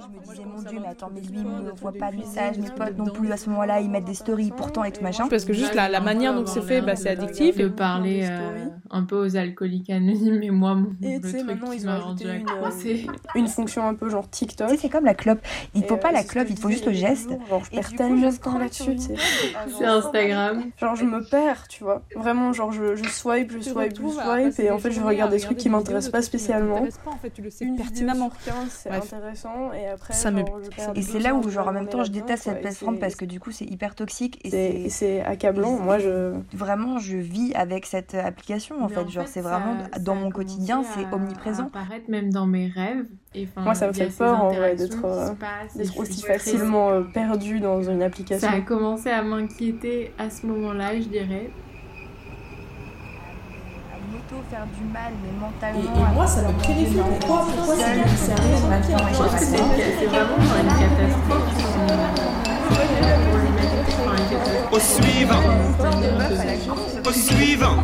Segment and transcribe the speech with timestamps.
[0.00, 2.58] je me disais, mon dieu, mais attends, mais lui, il me voit pas de message,
[2.58, 5.28] mes potes non plus à ce moment-là, ils mettent des stories pourtant et tout machin.
[5.28, 7.56] Parce que juste la, la manière dont c'est fait, bah, c'est addictif.
[7.56, 11.38] De parler euh, un peu aux alcooliques anonymes, mais moi, mon, Et le tu sais,
[11.38, 13.12] truc maintenant, ils ont m'a ajouté rendu une, euh.
[13.34, 14.68] Une fonction un peu genre TikTok.
[14.68, 15.40] Tu sais, c'est comme la clope.
[15.74, 17.30] Il faut pas euh, la clope, il faut juste le geste.
[17.48, 19.22] Genre, je perds tellement je de temps là-dessus, sur tu sais.
[19.78, 20.64] C'est Instagram.
[20.78, 22.02] Genre, je me perds, tu vois.
[22.14, 25.58] Vraiment, genre, je, swipe, je swipe, je swipe, et en fait, je regarde des trucs
[25.58, 26.74] qui m'intéressent pas spécialement.
[26.74, 28.28] m'intéressent pas, en fait, tu le sais Une pertinemment.
[28.28, 31.68] vidéo sur 15, c'est intéressant, et après, Ça me- je Et c'est là où, genre,
[31.68, 33.94] en même temps, je déteste cette quoi, et plateforme parce que du coup, c'est hyper
[33.94, 35.72] toxique et c'est- et accablant.
[35.78, 36.34] Moi, je.
[36.52, 39.08] Vraiment, je vis avec cette application en Mais fait.
[39.08, 41.66] Genre, c'est ça- vraiment ça dans mon quotidien, à- c'est omniprésent.
[41.66, 43.06] apparaître même dans mes rêves.
[43.34, 45.28] Et, Moi, ça me fait peur, en vrai, d'être, euh,
[45.78, 48.48] et aussi facilement euh, perdu dans une application.
[48.48, 51.50] Ça a commencé à m'inquiéter à ce moment-là, je dirais.
[54.50, 56.08] Faire du mal, mais Et, mentalement.
[56.10, 56.94] et moi, ça me terrifie.
[57.20, 61.52] Pourquoi, pourquoi c'est Je pense que c'est vraiment une catastrophe.
[64.72, 65.42] Au suivant,
[67.06, 67.76] au suivant.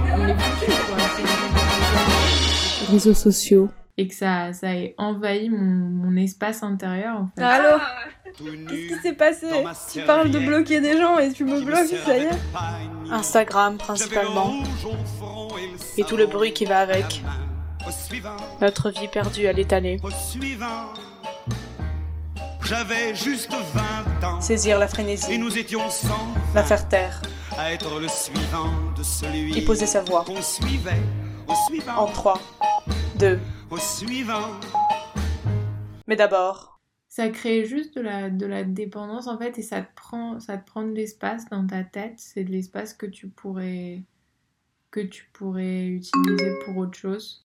[2.91, 3.69] Réseaux sociaux.
[4.03, 7.41] Et que ça, ça ait envahi mon, mon espace intérieur, en fait.
[7.45, 7.81] Alors,
[8.37, 9.47] Tout qu'est-ce qui s'est passé
[9.93, 12.31] Tu parles de bloquer des gens et tu me bloques, ça y est.
[13.13, 14.55] Instagram principalement.
[15.99, 17.23] et, tout le bruit qui va avec.
[18.61, 20.01] Notre vie perdue à l'étaler.
[20.03, 20.93] au suivant.
[22.65, 23.53] J'avais juste
[24.23, 24.41] 20 ans.
[24.41, 25.39] Saisir la Et frénésie.
[25.39, 27.23] nous étions sans La faire taire.
[27.57, 30.25] à être le suivant de celui Et poser sa voix.
[30.25, 31.03] qu'on suivait.
[31.47, 32.41] Au suivant, En 3,
[33.17, 33.39] 2.
[33.73, 34.51] Au suivant.
[36.07, 36.79] Mais d'abord,
[37.09, 40.59] Ça crée juste de la, de la dépendance, en fait, et ça te prend, ça
[40.59, 42.15] te prend de l'espace dans ta tête.
[42.19, 44.03] C'est de l'espace que tu pourrais
[44.91, 47.47] que tu pourrais utiliser pour autre chose.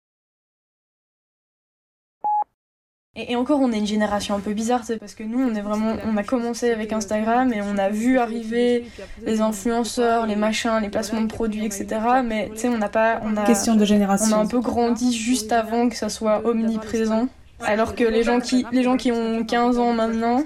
[3.16, 5.62] Et, encore, on est une génération un peu bizarre, c'est parce que nous, on est
[5.62, 8.86] vraiment, on a commencé avec Instagram et on a vu arriver
[9.24, 11.86] les influenceurs, les machins, les placements de produits, etc.
[12.26, 14.36] Mais tu sais, on n'a pas, on a, Question de génération.
[14.36, 17.28] on a un peu grandi juste avant que ça soit omniprésent.
[17.66, 20.44] Alors que les gens qui, les gens qui ont 15 ans maintenant,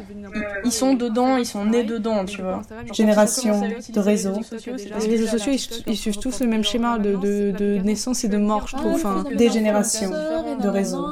[0.65, 2.61] ils sont dedans, ils sont nés dedans, tu vois.
[2.93, 4.39] Génération de réseaux.
[4.65, 5.53] Les Les réseaux sociaux,
[5.87, 8.93] ils, suivent tous le même schéma de, de, de naissance et de mort, je trouve.
[8.93, 11.07] Enfin, des générations de réseaux.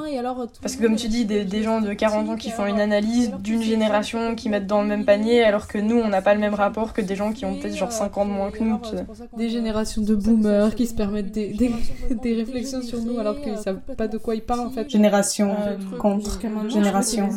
[0.61, 3.31] Parce que comme tu dis, des, des gens de 40 ans qui font une analyse
[3.39, 6.39] d'une génération, qui mettent dans le même panier, alors que nous, on n'a pas le
[6.39, 8.79] même rapport que des gens qui ont peut-être genre 5 ans de moins que nous.
[9.37, 11.71] Des générations de boomers qui se permettent des, des,
[12.21, 14.89] des réflexions sur nous alors qu'ils savent pas de quoi ils parlent en fait.
[14.89, 16.39] Génération Euh, contre
[16.69, 17.29] génération.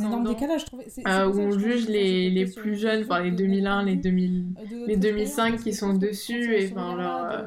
[1.06, 4.86] Euh, pour où on juge les, les plus jeunes, enfin les 2001, les 2000, de
[4.86, 7.46] les notre 2005 qui sont de dessus et enfin leur, euh,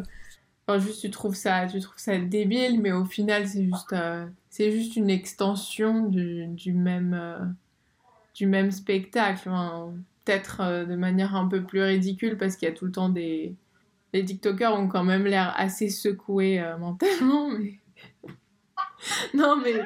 [0.67, 4.25] enfin juste tu trouves ça, tu trouves ça débile, mais au final c'est juste, euh,
[4.49, 7.39] c'est juste une extension du, du même, euh,
[8.35, 9.49] du même spectacle.
[9.49, 9.93] Enfin,
[10.25, 13.09] Peut-être euh, de manière un peu plus ridicule parce qu'il y a tout le temps
[13.09, 13.55] des,
[14.13, 17.79] les TikTokers ont quand même l'air assez secoués euh, mentalement, mais
[19.33, 19.83] non mais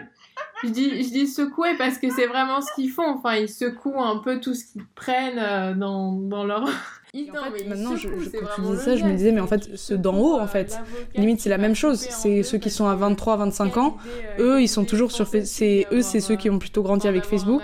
[0.63, 3.07] je dis, je dis secouer parce que c'est vraiment ce qu'ils font.
[3.07, 6.68] Enfin, ils secouent un peu tout ce qu'ils prennent euh, dans, dans leur.
[7.16, 9.31] En Non, fait, maintenant, je, secouent, je- c'est quand tu disais ça, je me disais,
[9.31, 10.78] mais en fait, ceux d'en haut, en fait,
[11.16, 11.97] limite, c'est la même chose.
[12.00, 13.96] C'est ceux qui sont à que 23, 25 ans.
[14.38, 15.88] Eux, ils sont toujours sur Facebook.
[15.94, 17.62] Eux, c'est ceux qui ont plutôt grandi avec Facebook.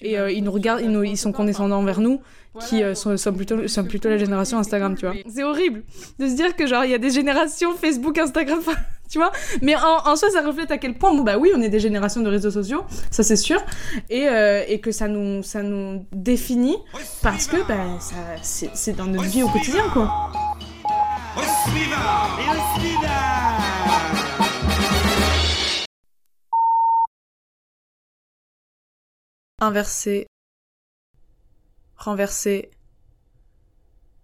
[0.00, 2.20] Et euh, ils nous regardent, ils, nous- ils sont condescendants envers nous,
[2.60, 5.14] qui euh, sont, sont plutôt, sont plutôt la génération Instagram, tu vois.
[5.28, 5.82] C'est horrible
[6.18, 8.60] de se dire que genre il y a des générations Facebook, Instagram,
[9.10, 9.32] tu vois.
[9.62, 11.80] Mais en, en soi, ça reflète à quel point, bon bah oui, on est des
[11.80, 13.60] générations de réseaux sociaux, ça c'est sûr,
[14.10, 16.76] et, euh, et que ça nous, ça nous définit
[17.22, 20.30] parce que bah ça, c'est c'est dans notre vie au quotidien, quoi.
[29.60, 30.26] Inverser,
[31.96, 32.70] renverser,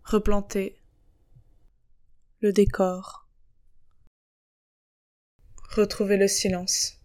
[0.05, 0.81] replanter,
[2.41, 3.29] le décor,
[5.71, 7.00] retrouver le silence.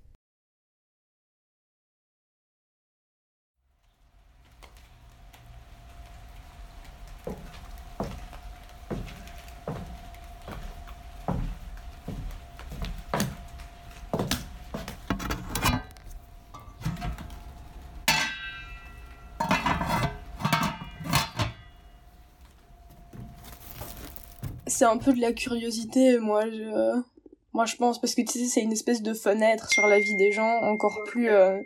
[24.76, 28.74] C'est un peu de la curiosité, moi, je, pense, parce que tu sais, c'est une
[28.74, 31.62] espèce de fenêtre sur la vie des gens, encore plus, euh,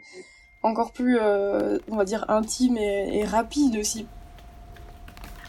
[0.62, 4.06] encore plus, euh, on va dire, intime et, rapide aussi.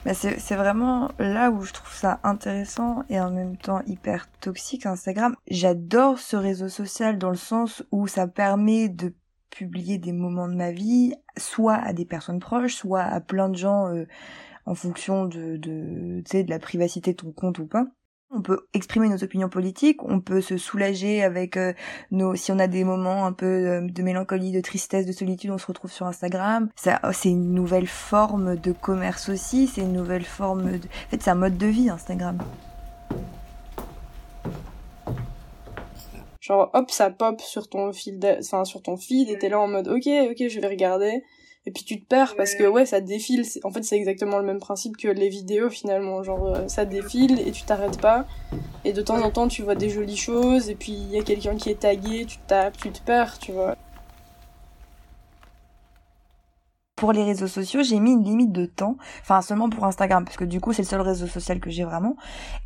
[0.06, 4.30] Bah, c'est c'est vraiment là où je trouve ça intéressant et en même temps hyper
[4.40, 5.36] toxique Instagram.
[5.46, 9.12] J'adore ce réseau social dans le sens où ça permet de
[9.50, 13.56] publier des moments de ma vie, soit à des personnes proches, soit à plein de
[13.56, 14.06] gens euh,
[14.70, 17.86] en fonction de, de, la privacité de ton compte ou pas.
[18.30, 21.72] On peut exprimer nos opinions politiques, on peut se soulager avec euh,
[22.12, 25.50] nos, si on a des moments un peu euh, de mélancolie, de tristesse, de solitude,
[25.50, 26.68] on se retrouve sur Instagram.
[26.76, 31.10] Ça, oh, c'est une nouvelle forme de commerce aussi, c'est une nouvelle forme de, en
[31.10, 32.38] fait, c'est un mode de vie Instagram.
[36.40, 39.66] Genre, hop, ça pop sur ton fil, enfin, sur ton feed, et t'es là en
[39.66, 41.24] mode, ok, ok, je vais regarder.
[41.66, 43.44] Et puis tu te perds parce que ouais, ça défile.
[43.64, 46.22] En fait, c'est exactement le même principe que les vidéos finalement.
[46.22, 48.26] Genre, euh, ça défile et tu t'arrêtes pas.
[48.84, 50.70] Et de temps en temps, tu vois des jolies choses.
[50.70, 53.52] Et puis il y a quelqu'un qui est tagué, tu tapes, tu te perds, tu
[53.52, 53.76] vois.
[57.00, 60.36] Pour les réseaux sociaux, j'ai mis une limite de temps, enfin seulement pour Instagram, parce
[60.36, 62.14] que du coup c'est le seul réseau social que j'ai vraiment,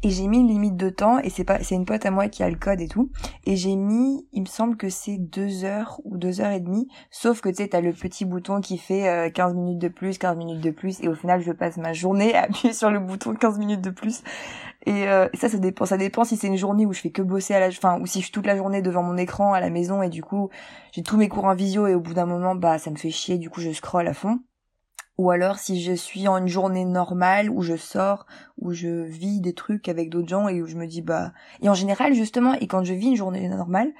[0.03, 2.27] et j'ai mis une limite de temps, et c'est pas, c'est une pote à moi
[2.27, 3.11] qui a le code et tout,
[3.47, 6.89] et j'ai mis, il me semble que c'est deux heures ou deux heures et demie,
[7.13, 10.19] sauf que tu sais, t'as le petit bouton qui fait euh, 15 minutes de plus,
[10.19, 12.99] 15 minutes de plus, et au final je passe ma journée à appuyer sur le
[12.99, 14.25] bouton 15 minutes de plus,
[14.87, 17.11] et, euh, et ça, ça dépend, ça dépend si c'est une journée où je fais
[17.11, 19.53] que bosser à la, enfin, ou si je suis toute la journée devant mon écran
[19.53, 20.51] à la maison, et du coup,
[20.93, 23.11] j'ai tous mes cours en visio, et au bout d'un moment, bah, ça me fait
[23.11, 24.41] chier, du coup, je scrolle à fond.
[25.17, 28.27] Ou alors si je suis en une journée normale où je sors,
[28.59, 31.33] où je vis des trucs avec d'autres gens et où je me dis bah
[31.63, 33.93] et en général justement et quand je vis une journée normale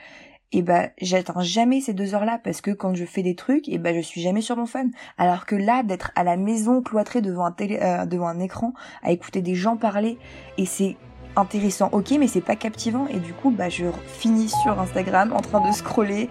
[0.55, 3.69] et bah j'atteins jamais ces deux heures là parce que quand je fais des trucs
[3.69, 6.81] et bah je suis jamais sur mon phone alors que là d'être à la maison
[6.81, 8.73] cloîtrée devant un euh, devant un écran
[9.03, 10.17] à écouter des gens parler
[10.57, 10.97] et c'est
[11.35, 15.41] intéressant ok mais c'est pas captivant et du coup bah je finis sur Instagram en
[15.41, 16.31] train de scroller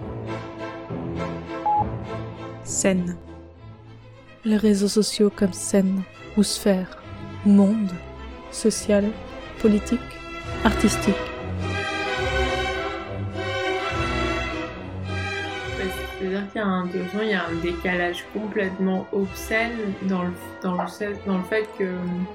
[2.63, 3.17] Scène.
[4.45, 6.01] Les réseaux sociaux comme scène
[6.37, 7.03] ou sphère,
[7.45, 7.91] monde,
[8.51, 9.05] social,
[9.61, 9.99] politique,
[10.63, 11.32] artistique.
[16.51, 19.71] Qu'il y a un, de il y a un décalage complètement obscène
[20.03, 20.31] dans le,
[20.61, 21.85] dans le, fait- que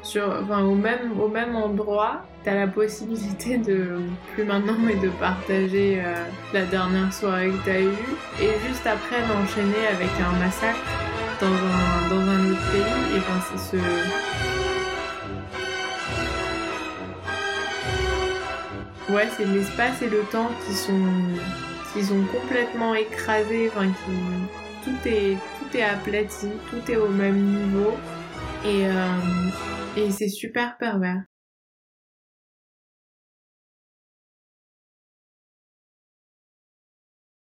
[0.02, 3.98] sur, enfin, au, même, au même endroit, tu as la possibilité de,
[4.34, 6.14] plus maintenant, mais de partager euh,
[6.52, 8.08] la dernière soirée que tu as eue
[8.40, 10.78] et juste après d'enchaîner avec un massacre
[11.40, 13.16] dans un, dans un autre pays.
[13.16, 13.82] Et ben, c'est ce.
[19.12, 20.92] Ouais, c'est l'espace et le temps qui sont
[21.98, 27.40] qui sont complètement écrasés, enfin qui tout est tout est aplati, tout est au même
[27.40, 27.92] niveau
[28.64, 29.50] et euh,
[29.96, 31.24] et c'est super pervers.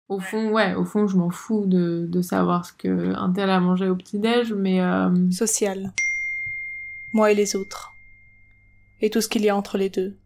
[0.09, 3.51] Au fond, ouais, au fond, je m'en fous de, de savoir ce que un tel
[3.51, 5.93] a mangé au petit-déj, mais euh, Social.
[7.13, 7.93] Moi et les autres.
[9.01, 10.17] Et tout ce qu'il y a entre les deux.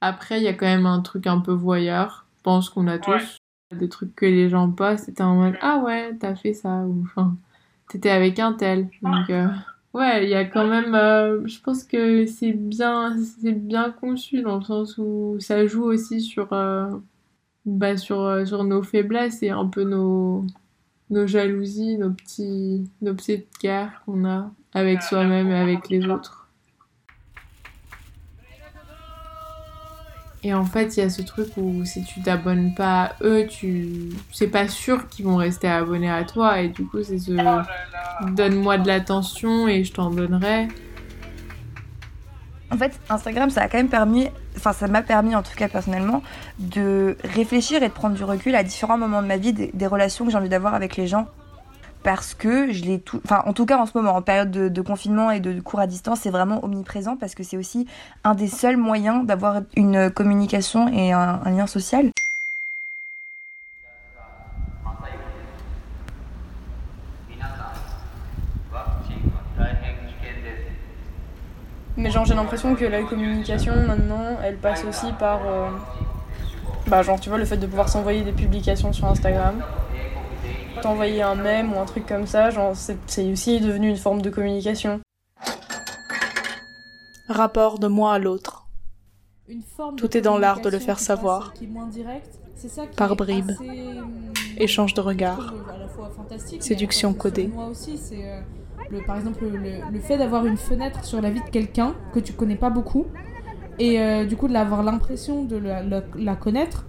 [0.00, 2.29] Après, il y a quand même un truc un peu voyeur.
[2.40, 3.36] Je pense qu'on a tous
[3.72, 5.04] des trucs que les gens postent.
[5.06, 7.36] C'était en mode ah ouais, t'as fait ça ou enfin
[7.88, 8.90] t'étais avec un tel.
[9.02, 9.48] Donc euh,
[9.94, 10.94] ouais, il y a quand même.
[10.94, 15.84] euh, je pense que c'est bien, c'est bien conçu dans le sens où ça joue
[15.84, 16.90] aussi sur euh,
[17.66, 20.46] bah sur sur nos faiblesses et un peu nos
[21.10, 26.39] nos jalousies, nos petits nos petites guerres qu'on a avec soi-même et avec les autres.
[30.42, 33.46] Et en fait, il y a ce truc où si tu t'abonnes pas à eux,
[33.46, 37.32] tu c'est pas sûr qu'ils vont rester abonnés à toi et du coup, c'est ce
[38.32, 40.68] donne-moi de l'attention et je t'en donnerai.
[42.72, 45.68] En fait, Instagram, ça a quand même permis, enfin, ça m'a permis, en tout cas
[45.68, 46.22] personnellement,
[46.58, 49.86] de réfléchir et de prendre du recul à différents moments de ma vie, des, des
[49.88, 51.26] relations que j'ai envie d'avoir avec les gens.
[52.02, 54.82] Parce que je l'ai tout, enfin, en tout cas en ce moment, en période de,
[54.82, 57.86] confinement et de cours à distance, c'est vraiment omniprésent parce que c'est aussi
[58.24, 62.10] un des seuls moyens d'avoir une communication et un, un lien social.
[72.00, 75.68] Mais genre j'ai l'impression que la communication maintenant, elle passe aussi par euh,
[76.86, 79.62] bah genre tu vois le fait de pouvoir s'envoyer des publications sur Instagram,
[80.80, 82.74] t'envoyer un mème ou un truc comme ça, genre
[83.06, 85.00] c'est aussi devenu une forme de communication.
[87.28, 88.66] Rapport de moi à l'autre.
[89.48, 91.50] Une forme Tout est dans l'art de le faire savoir.
[91.50, 92.38] passe, qui est moins directe.
[92.56, 93.50] C'est ça qui Par bribes.
[93.50, 93.68] assez,
[93.98, 95.54] hum, Échange de regards.
[96.60, 97.46] Séduction codée.
[97.46, 98.40] sur Moi aussi, c'est euh,
[98.90, 102.20] le, par exemple le, le fait d'avoir une fenêtre sur la vie de quelqu'un que
[102.20, 103.06] tu connais pas beaucoup
[103.78, 106.84] et euh, du coup d'avoir l'impression de la, la- la connaître.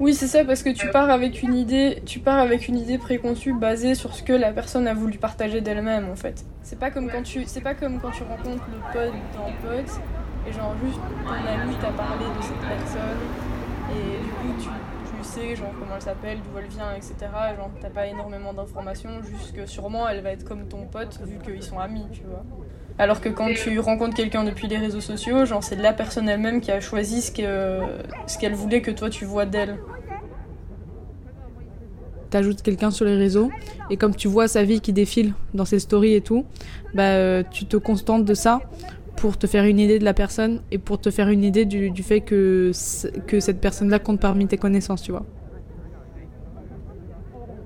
[0.00, 2.98] Oui, c'est ça parce que tu pars avec une idée, tu pars avec une idée
[2.98, 6.44] préconçue basée sur ce que la personne a voulu partager d'elle-même en fait.
[6.62, 10.02] C'est pas comme quand tu c'est pas comme quand tu rencontres le pote d'un pote
[10.46, 13.30] et genre juste ton ami t'a parlé de cette personne
[13.90, 14.68] et du coup tu,
[15.04, 17.14] tu sais genre comment elle s'appelle, d'où elle vient, etc.
[17.56, 21.38] Genre t'as pas énormément d'informations, juste que sûrement elle va être comme ton pote vu
[21.38, 22.44] qu'ils sont amis, tu vois.
[22.96, 26.60] Alors que quand tu rencontres quelqu'un depuis les réseaux sociaux, genre c'est la personne elle-même
[26.60, 27.80] qui a choisi ce que
[28.26, 29.78] ce qu'elle voulait que toi tu vois d'elle.
[32.30, 33.50] T'ajoutes quelqu'un sur les réseaux
[33.90, 36.46] et comme tu vois sa vie qui défile dans ses stories et tout,
[36.94, 38.60] bah euh, tu te contentes de ça
[39.16, 41.90] pour te faire une idée de la personne et pour te faire une idée du,
[41.90, 42.70] du fait que,
[43.26, 45.24] que cette personne-là compte parmi tes connaissances, tu vois.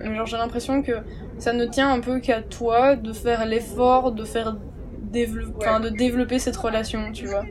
[0.00, 0.92] Genre j'ai l'impression que
[1.38, 4.56] ça ne tient un peu qu'à toi de faire l'effort de faire
[5.12, 7.44] dévelop- enfin, de développer cette relation, tu vois.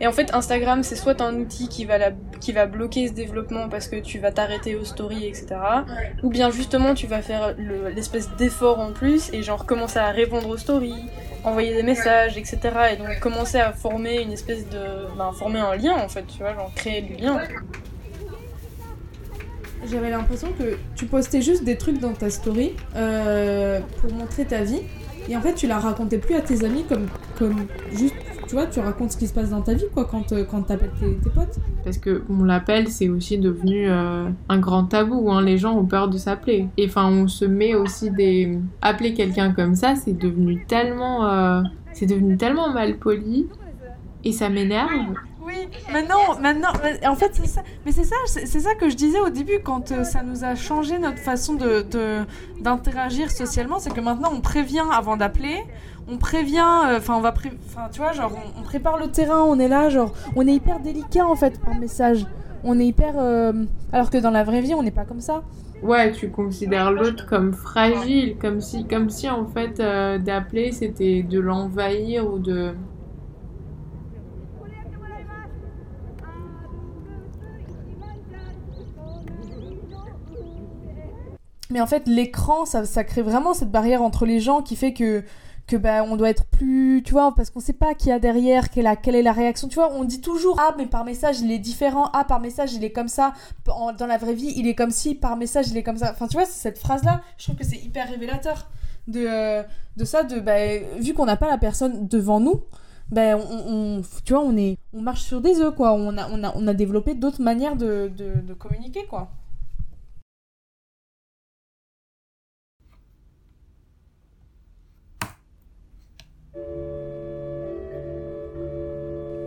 [0.00, 3.12] Et en fait Instagram c'est soit un outil qui va la qui va bloquer ce
[3.12, 5.46] développement parce que tu vas t'arrêter aux stories etc.
[6.24, 10.10] Ou bien justement tu vas faire le- l'espèce d'effort en plus et genre commencer à
[10.10, 11.04] répondre aux stories,
[11.44, 12.58] envoyer des messages etc.
[12.92, 14.82] Et donc commencer à former une espèce de
[15.16, 17.40] ben, former un lien en fait, tu vois, genre créer du lien.
[19.86, 24.62] J'avais l'impression que tu postais juste des trucs dans ta story euh, pour montrer ta
[24.64, 24.80] vie.
[25.28, 27.06] Et en fait, tu la racontais plus à tes amis comme,
[27.38, 28.14] comme juste,
[28.46, 30.62] tu vois, tu racontes ce qui se passe dans ta vie, quoi, quand, euh, quand
[30.62, 31.58] t'appelles tes, tes potes.
[31.82, 35.30] Parce que on l'appelle, c'est aussi devenu euh, un grand tabou.
[35.30, 35.42] Hein.
[35.42, 36.68] Les gens ont peur de s'appeler.
[36.76, 38.58] Et enfin, on se met aussi des.
[38.82, 41.26] Appeler quelqu'un comme ça, c'est devenu tellement.
[41.26, 41.62] euh,
[41.92, 43.46] C'est devenu tellement mal poli.
[44.24, 45.14] Et ça m'énerve.
[45.46, 46.70] Oui, maintenant, maintenant,
[47.06, 47.62] en fait, c'est ça.
[47.84, 50.54] Mais c'est ça, c'est ça que je disais au début quand euh, ça nous a
[50.54, 51.84] changé notre façon de
[52.60, 55.64] d'interagir socialement, c'est que maintenant on prévient avant d'appeler,
[56.08, 57.34] on prévient, euh, enfin on va,
[57.66, 60.80] enfin tu vois, genre on, prépare le terrain, on est là, genre on est hyper
[60.80, 62.26] délicat en fait par message.
[62.66, 63.52] On est hyper, euh,
[63.92, 65.42] alors que dans la vraie vie on n'est pas comme ça.
[65.82, 69.76] Ouais, tu considères l'autre comme fragile, comme si, comme si en fait
[70.22, 72.72] d'appeler c'était de l'envahir ou de.
[81.74, 85.24] Mais en fait, l'écran, ça, crée vraiment cette barrière entre les gens qui fait que
[85.66, 88.18] que bah on doit être plus tu vois parce qu'on sait pas qui y a
[88.18, 89.66] derrière quelle, est la réaction.
[89.66, 92.10] Tu vois on dit toujours ah mais par message il est différent.
[92.12, 93.32] Ah par message il est comme ça.
[93.66, 96.10] Dans la vraie vie il est comme si par message il est comme ça.
[96.12, 98.68] Enfin tu vois cette phrase là je trouve que c'est hyper révélateur
[99.08, 99.62] de euh,
[100.04, 102.62] ça bah, vu qu'on n'a pas la personne devant nous
[103.10, 105.94] ben on, tu vois on est on marche sur des œufs quoi.
[105.94, 109.30] On a on a on a développé d'autres manières de, de, de communiquer quoi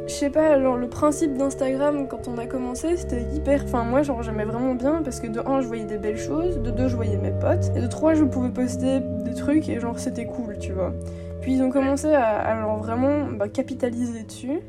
[0.07, 3.65] Je sais pas, genre le principe d'Instagram quand on a commencé, c'était hyper.
[3.65, 6.61] Enfin, moi, genre, j'aimais vraiment bien parce que de un, je voyais des belles choses,
[6.61, 9.81] de deux, je voyais mes potes, et de trois, je pouvais poster des trucs et
[9.81, 10.93] genre, c'était cool, tu vois.
[11.41, 14.61] Puis ils ont commencé à, vraiment bah, capitaliser dessus.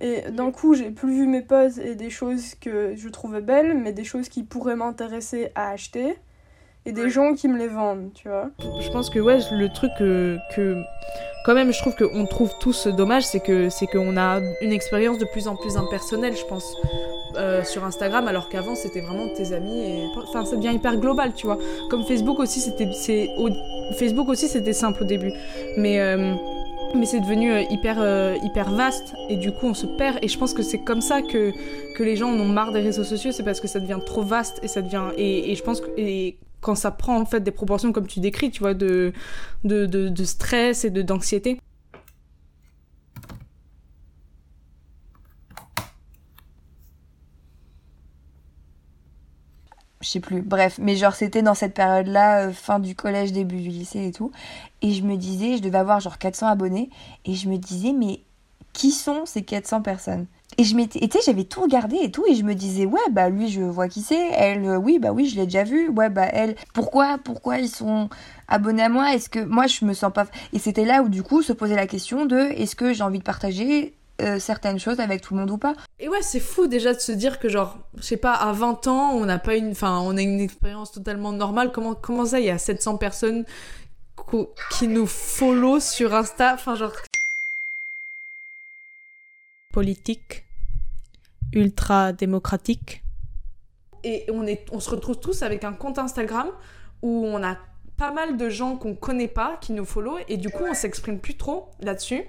[0.00, 3.76] Et d'un coup, j'ai plus vu mes potes et des choses que je trouvais belles,
[3.76, 6.14] mais des choses qui pourraient m'intéresser à acheter,
[6.86, 8.50] et des gens qui me les vendent, tu vois.
[8.80, 10.76] je pense que ouais le truc que, que
[11.44, 15.18] quand même je trouve qu'on trouve tous dommage c'est que c'est qu'on a une expérience
[15.18, 16.76] de plus en plus impersonnelle je pense
[17.36, 21.32] euh, sur Instagram alors qu'avant c'était vraiment tes amis et enfin ça devient hyper global
[21.34, 21.58] tu vois.
[21.90, 23.50] Comme Facebook aussi c'était c'est au-
[23.94, 25.32] Facebook aussi c'était simple au début.
[25.76, 26.34] Mais euh,
[26.94, 30.18] mais c'est devenu euh, hyper euh, hyper vaste et du coup on se perd.
[30.22, 31.52] Et je pense que c'est comme ça que
[31.96, 34.22] que les gens en ont marre des réseaux sociaux c'est parce que ça devient trop
[34.22, 37.40] vaste et ça devient et, et je pense que et quand ça prend en fait
[37.40, 39.12] des proportions comme tu décris, tu vois, de,
[39.64, 41.60] de, de, de stress et d'anxiété.
[50.00, 53.60] je sais plus, bref, mais genre c'était dans cette période-là, euh, fin du collège, début
[53.60, 54.32] du lycée et tout,
[54.82, 56.90] et je me disais, je devais avoir genre 400 abonnés,
[57.24, 58.22] et je me disais, mais
[58.72, 60.26] qui sont ces 400 personnes?
[60.58, 63.48] Et je m'étais, j'avais tout regardé et tout, et je me disais, ouais, bah lui,
[63.48, 66.26] je vois qui c'est, elle, euh, oui, bah oui, je l'ai déjà vu, ouais, bah
[66.32, 68.08] elle, pourquoi, pourquoi ils sont
[68.48, 69.14] abonnés à moi?
[69.14, 70.26] Est-ce que moi, je me sens pas...
[70.52, 73.20] Et c'était là où du coup se posait la question de, est-ce que j'ai envie
[73.20, 75.74] de partager euh, certaines choses avec tout le monde ou pas?
[75.98, 78.86] Et ouais, c'est fou déjà de se dire que genre, je sais pas, à 20
[78.88, 81.70] ans, on n'a pas une, enfin, on a une expérience totalement normale.
[81.72, 83.44] Comment, comment ça, il y a 700 personnes
[84.70, 86.92] qui nous follow sur Insta, enfin genre.
[89.72, 90.44] Politique,
[91.52, 93.04] ultra démocratique.
[94.02, 96.48] Et on est, on se retrouve tous avec un compte Instagram
[97.02, 97.56] où on a
[97.96, 101.20] pas mal de gens qu'on connaît pas qui nous follow et du coup on s'exprime
[101.20, 102.24] plus trop là-dessus.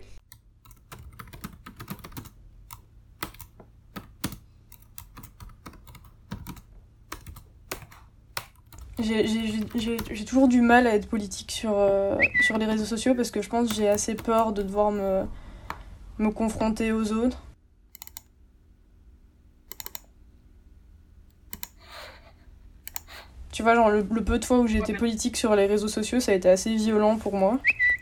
[8.99, 13.41] J'ai toujours du mal à être politique sur, euh, sur les réseaux sociaux parce que
[13.41, 15.23] je pense que j'ai assez peur de devoir me,
[16.19, 17.41] me confronter aux autres.
[23.51, 25.89] Tu vois, genre, le, le peu de fois où j'ai été politique sur les réseaux
[25.89, 27.59] sociaux, ça a été assez violent pour moi.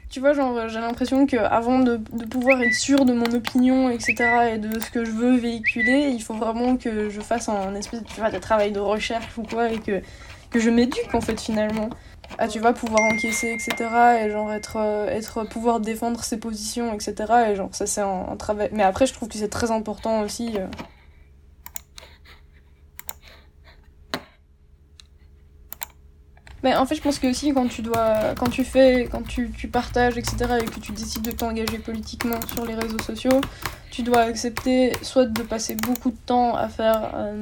[0.10, 3.90] Tu vois, genre, j'ai l'impression que avant de, de pouvoir être sûre de mon opinion,
[3.90, 7.76] etc., et de ce que je veux véhiculer, il faut vraiment que je fasse un
[7.76, 10.02] espèce tu vois, de travail de recherche ou quoi, et que,
[10.50, 11.90] que je m'éduque, en fait, finalement.
[12.38, 13.76] Ah, tu vas pouvoir encaisser, etc.,
[14.24, 17.16] et genre, être, euh, être pouvoir défendre ses positions, etc.,
[17.50, 18.70] et genre, ça, c'est un, travail.
[18.72, 20.58] Mais après, je trouve que c'est très important aussi.
[20.58, 20.68] euh,
[26.64, 29.50] Mais en fait, je pense que aussi quand tu dois, quand tu fais, quand tu,
[29.72, 33.42] partages, etc., et que tu décides de t'engager politiquement sur les réseaux sociaux,
[33.92, 37.42] tu dois accepter soit de passer beaucoup de temps à faire, euh,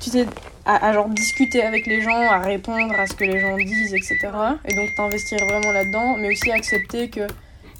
[0.00, 0.26] tu sais,
[0.64, 4.18] à, genre discuter avec les gens, à répondre à ce que les gens disent, etc.
[4.64, 7.26] Et donc t'investir vraiment là-dedans, mais aussi accepter que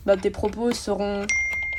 [0.07, 1.27] bah, tes propos seront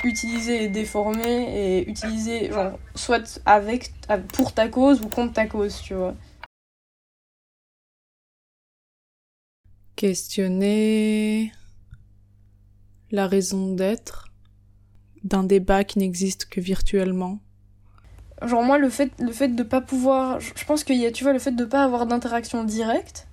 [0.03, 3.91] utilisés et déformés et utilisés genre soit avec,
[4.33, 6.15] pour ta cause ou contre ta cause, tu vois.
[9.95, 11.51] Questionner
[13.11, 14.29] la raison d'être
[15.23, 17.39] d'un débat qui n'existe que virtuellement.
[18.45, 21.23] Genre moi le fait le fait de pas pouvoir je pense qu'il y a tu
[21.23, 23.27] vois le fait de pas avoir d'interaction directe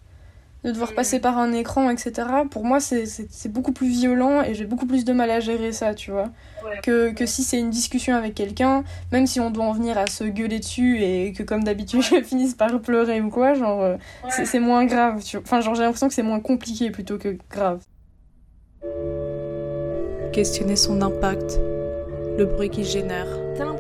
[0.65, 4.65] de devoir passer par un écran etc pour moi c'est beaucoup plus violent et j'ai
[4.65, 6.31] beaucoup plus de mal à gérer ça tu vois.
[6.83, 8.83] Que que si c'est une discussion avec quelqu'un
[9.13, 12.21] même si on doit en venir à se gueuler dessus et que comme d'habitude je
[12.25, 13.97] finisse par pleurer ou quoi genre euh,
[14.29, 15.45] c'est c'est moins grave tu vois.
[15.45, 17.81] enfin genre j'ai l'impression que c'est moins compliqué plutôt que grave.
[20.33, 21.61] Questionner son impact,
[22.37, 23.29] le bruit qu'il génère.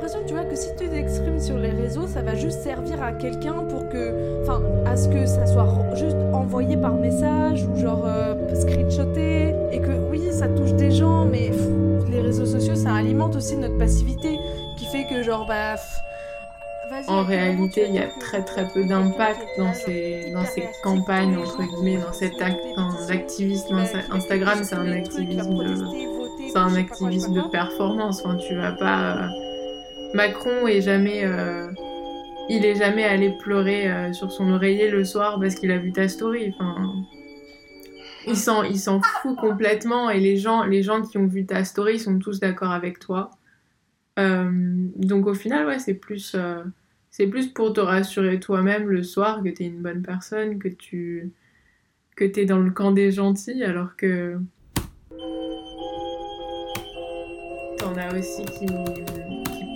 [0.06, 3.10] L'impression, tu vois, que si tu t'exprimes sur les réseaux, ça va juste servir à
[3.10, 4.40] quelqu'un pour que.
[4.42, 9.52] Enfin, à ce que ça soit juste envoyé par message ou genre euh, screenshoté.
[9.72, 13.56] Et que oui, ça touche des gens, mais pff, les réseaux sociaux, ça alimente aussi
[13.56, 14.38] notre passivité
[14.78, 15.74] qui fait que, genre, bah.
[15.74, 21.36] pff, En réalité, il y a très très peu d'impact dans ces, dans ces campagnes,
[21.36, 23.84] entre guillemets, dans cet fait act, des dans l'activisme.
[23.86, 25.74] fait Instagram, c'est un activisme de,
[26.48, 28.22] c'est un activisme de performance.
[28.24, 29.30] Enfin, tu vas pas.
[30.14, 31.24] Macron est jamais.
[31.24, 31.68] euh,
[32.48, 35.92] Il est jamais allé pleurer euh, sur son oreiller le soir parce qu'il a vu
[35.92, 36.54] ta story.
[36.54, 36.76] Enfin,
[38.26, 41.64] il s'en, il s'en fout complètement et les gens, les gens qui ont vu ta
[41.64, 43.30] story sont tous d'accord avec toi.
[44.18, 44.50] Euh,
[44.96, 46.36] donc au final, ouais, c'est plus,
[47.10, 51.32] c'est plus pour te rassurer toi-même le soir que t'es une bonne personne, que tu,
[52.14, 54.38] que t'es dans le camp des gentils, alors que
[57.78, 58.66] t'en as aussi qui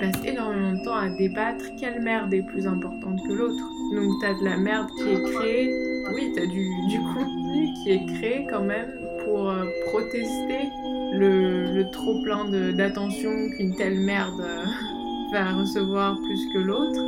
[0.00, 3.62] passent énormément de temps à débattre quelle merde est plus importante que l'autre.
[3.94, 5.74] Donc t'as de la merde qui est créée,
[6.14, 8.90] oui, t'as du, du contenu qui est créé quand même
[9.24, 10.68] pour euh, protester
[11.12, 14.64] le, trop plein d'attention qu'une telle merde euh,
[15.32, 17.00] va recevoir plus que l'autre.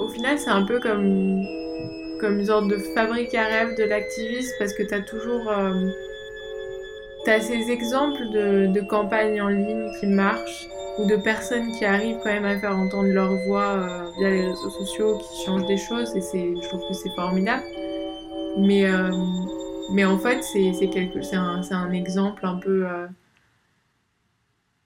[0.00, 1.42] Au final, c'est un peu comme,
[2.20, 5.50] comme une sorte de fabrique à rêve de l'activisme parce que t'as toujours.
[5.50, 5.88] euh,
[7.24, 12.18] T'as ces exemples de, de campagnes en ligne qui marchent ou de personnes qui arrivent
[12.22, 15.76] quand même à faire entendre leur voix euh, via les réseaux sociaux, qui changent des
[15.76, 17.64] choses et je trouve que c'est formidable.
[18.58, 19.10] Mais, euh,
[19.92, 20.72] mais en fait, c'est,
[21.34, 22.86] un, un exemple un peu.
[22.86, 23.06] euh,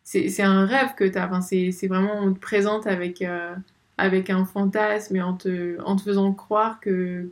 [0.03, 1.27] c'est, un rêve que t'as.
[1.29, 3.25] Enfin, c'est, vraiment, on te présente avec,
[3.97, 7.31] avec un fantasme et en te, en te faisant croire que,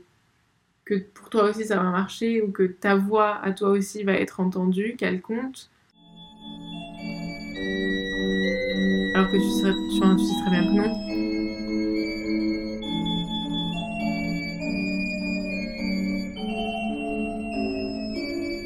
[0.85, 4.13] que pour toi aussi ça va marcher ou que ta voix à toi aussi va
[4.13, 5.71] être entendue, qu'elle compte.
[9.19, 10.95] Alors que tu tu sais très bien que non.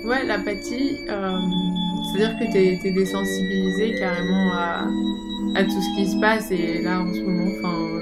[0.06, 1.38] Ouais, l'apathie, euh,
[2.04, 4.84] c'est-à-dire que t'es es désensibilisé carrément à,
[5.64, 7.48] tout ce qui se passe et là en ce moment,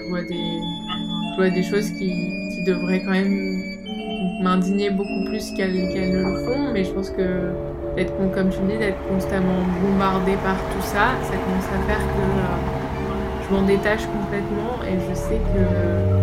[0.03, 3.63] je vois des, je vois des choses qui, devraient quand même
[4.43, 7.53] m'indigner beaucoup plus qu'elles qu'elles ne le font, mais je pense que
[8.01, 12.23] d'être, comme tu dis, d'être constamment bombardé par tout ça, ça commence à faire que
[12.23, 16.20] euh, je m'en détache complètement et je sais que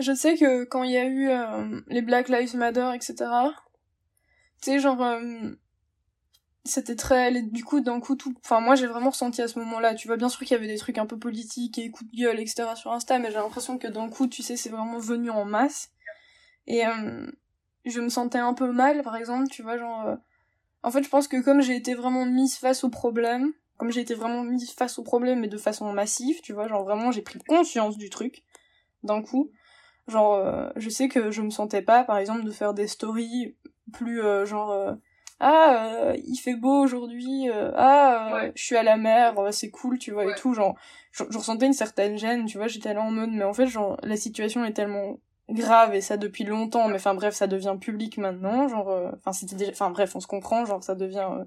[0.00, 3.14] Je sais que quand il y a eu euh, les Black Lives Matter, etc.,
[4.62, 5.50] tu sais, genre, euh,
[6.64, 9.94] c'était très, du coup, d'un coup, tout, enfin, moi, j'ai vraiment ressenti à ce moment-là,
[9.94, 12.16] tu vois, bien sûr qu'il y avait des trucs un peu politiques et coups de
[12.16, 15.30] gueule, etc., sur Insta, mais j'ai l'impression que d'un coup, tu sais, c'est vraiment venu
[15.30, 15.90] en masse.
[16.66, 17.30] Et euh,
[17.84, 20.16] je me sentais un peu mal, par exemple, tu vois, genre,
[20.82, 24.00] en fait, je pense que comme j'ai été vraiment mise face au problème, comme j'ai
[24.00, 27.22] été vraiment mise face au problème, mais de façon massive, tu vois, genre, vraiment, j'ai
[27.22, 28.44] pris conscience du truc,
[29.02, 29.50] d'un coup.
[30.10, 33.56] Genre, euh, je sais que je me sentais pas, par exemple, de faire des stories
[33.92, 34.92] plus euh, genre euh,
[35.40, 38.52] ah euh, il fait beau aujourd'hui, euh, ah euh, Ouais.
[38.54, 40.52] je suis à la mer, euh, c'est cool, tu vois et tout.
[40.52, 40.76] Genre,
[41.12, 42.66] je, je ressentais une certaine gêne, tu vois.
[42.66, 45.16] J'étais là en mode, mais en fait, genre la situation est tellement
[45.48, 49.32] grave et ça depuis longtemps mais enfin bref ça devient public maintenant genre euh, enfin
[49.32, 51.44] c'était déjà enfin bref on se comprend genre ça devient euh,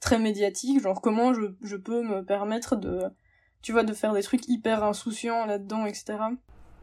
[0.00, 3.02] très médiatique genre comment je, je peux me permettre de
[3.62, 6.18] tu vois de faire des trucs hyper insouciants là-dedans etc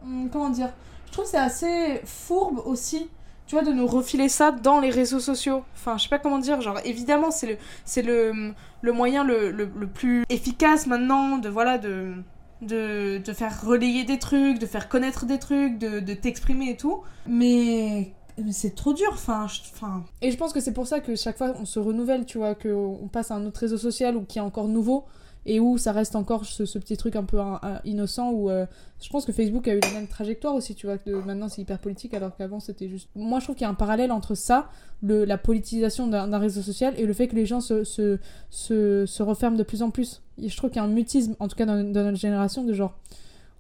[0.02, 0.70] Hum, comment dire?
[1.12, 3.10] Je trouve c'est assez fourbe aussi,
[3.46, 5.64] tu vois, de nous refiler ça dans les réseaux sociaux.
[5.76, 9.52] Enfin, je sais pas comment dire, genre, évidemment, c'est le, c'est le, le moyen le,
[9.52, 12.14] le, le plus efficace maintenant de, voilà, de,
[12.62, 16.78] de, de faire relayer des trucs, de faire connaître des trucs, de, de t'exprimer et
[16.78, 17.02] tout.
[17.28, 18.14] Mais
[18.52, 20.06] c'est trop dur, enfin, enfin.
[20.22, 22.56] Et je pense que c'est pour ça que chaque fois on se renouvelle, tu vois,
[22.56, 25.04] qu'on passe à un autre réseau social ou qui est encore nouveau
[25.46, 27.40] et où ça reste encore ce, ce petit truc un peu
[27.84, 28.66] innocent où euh,
[29.02, 31.62] je pense que Facebook a eu la même trajectoire aussi, tu vois, que maintenant c'est
[31.62, 33.10] hyper politique alors qu'avant c'était juste.
[33.16, 34.70] Moi je trouve qu'il y a un parallèle entre ça,
[35.02, 39.06] le, la politisation d'un réseau social et le fait que les gens se, se, se,
[39.06, 40.22] se referment de plus en plus.
[40.38, 42.98] Je trouve qu'il y a un mutisme, en tout cas dans, notre génération, de genre.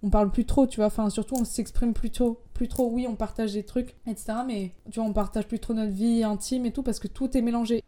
[0.03, 3.05] On parle plus trop, tu vois, enfin surtout on s'exprime plus trop, plus trop, oui
[3.07, 4.33] on partage des trucs, etc.
[4.47, 7.37] Mais tu vois, on partage plus trop notre vie intime et tout parce que tout
[7.37, 7.83] est mélangé.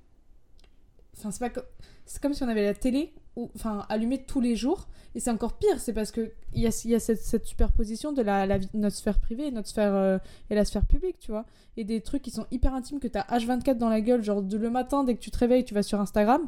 [1.17, 1.61] Enfin, c'est pas
[2.05, 4.87] c'est comme si on avait la télé enfin allumée tous les jours.
[5.15, 8.13] Et c'est encore pire c'est parce que il y a, y a cette, cette superposition
[8.13, 10.17] de la, notre sphère privée et notre sphère euh,
[10.49, 11.45] et la sphère publique tu vois.
[11.77, 14.69] Et des trucs qui sont hyper intimes que t'as H24 dans la gueule genre le
[14.69, 16.47] matin dès que tu te réveilles tu vas sur Instagram.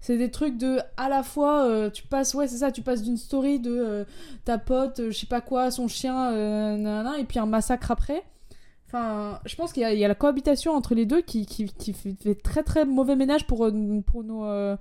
[0.00, 3.02] C'est des trucs de à la fois euh, tu passes ouais c'est ça tu passes
[3.02, 4.04] d'une story de euh,
[4.44, 6.32] ta pote je sais pas quoi son chien
[6.76, 8.22] nanana, et puis un massacre après.
[8.86, 11.92] Enfin, je pense qu'il y, y a la cohabitation entre les deux qui, qui, qui
[11.92, 13.70] fait très très mauvais ménage pour,
[14.04, 14.76] pour nos,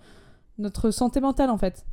[0.60, 1.86] notre santé mentale en fait.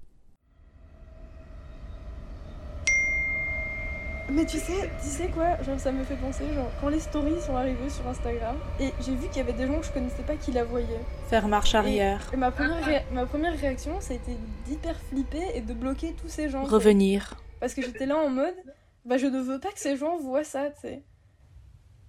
[4.29, 7.41] Mais tu sais, tu sais quoi, genre ça me fait penser, genre quand les stories
[7.41, 10.25] sont arrivées sur Instagram, et j'ai vu qu'il y avait des gens que je connaissais
[10.25, 11.01] pas qui la voyaient.
[11.29, 12.29] Faire marche arrière.
[12.33, 16.29] Et ma première, ma première réaction, ça a été d'hyper flipper et de bloquer tous
[16.29, 16.65] ces gens.
[16.65, 17.37] Revenir.
[17.61, 18.57] Parce que j'étais là en mode,
[19.05, 21.05] bah je ne veux pas que ces gens voient ça, tu sais.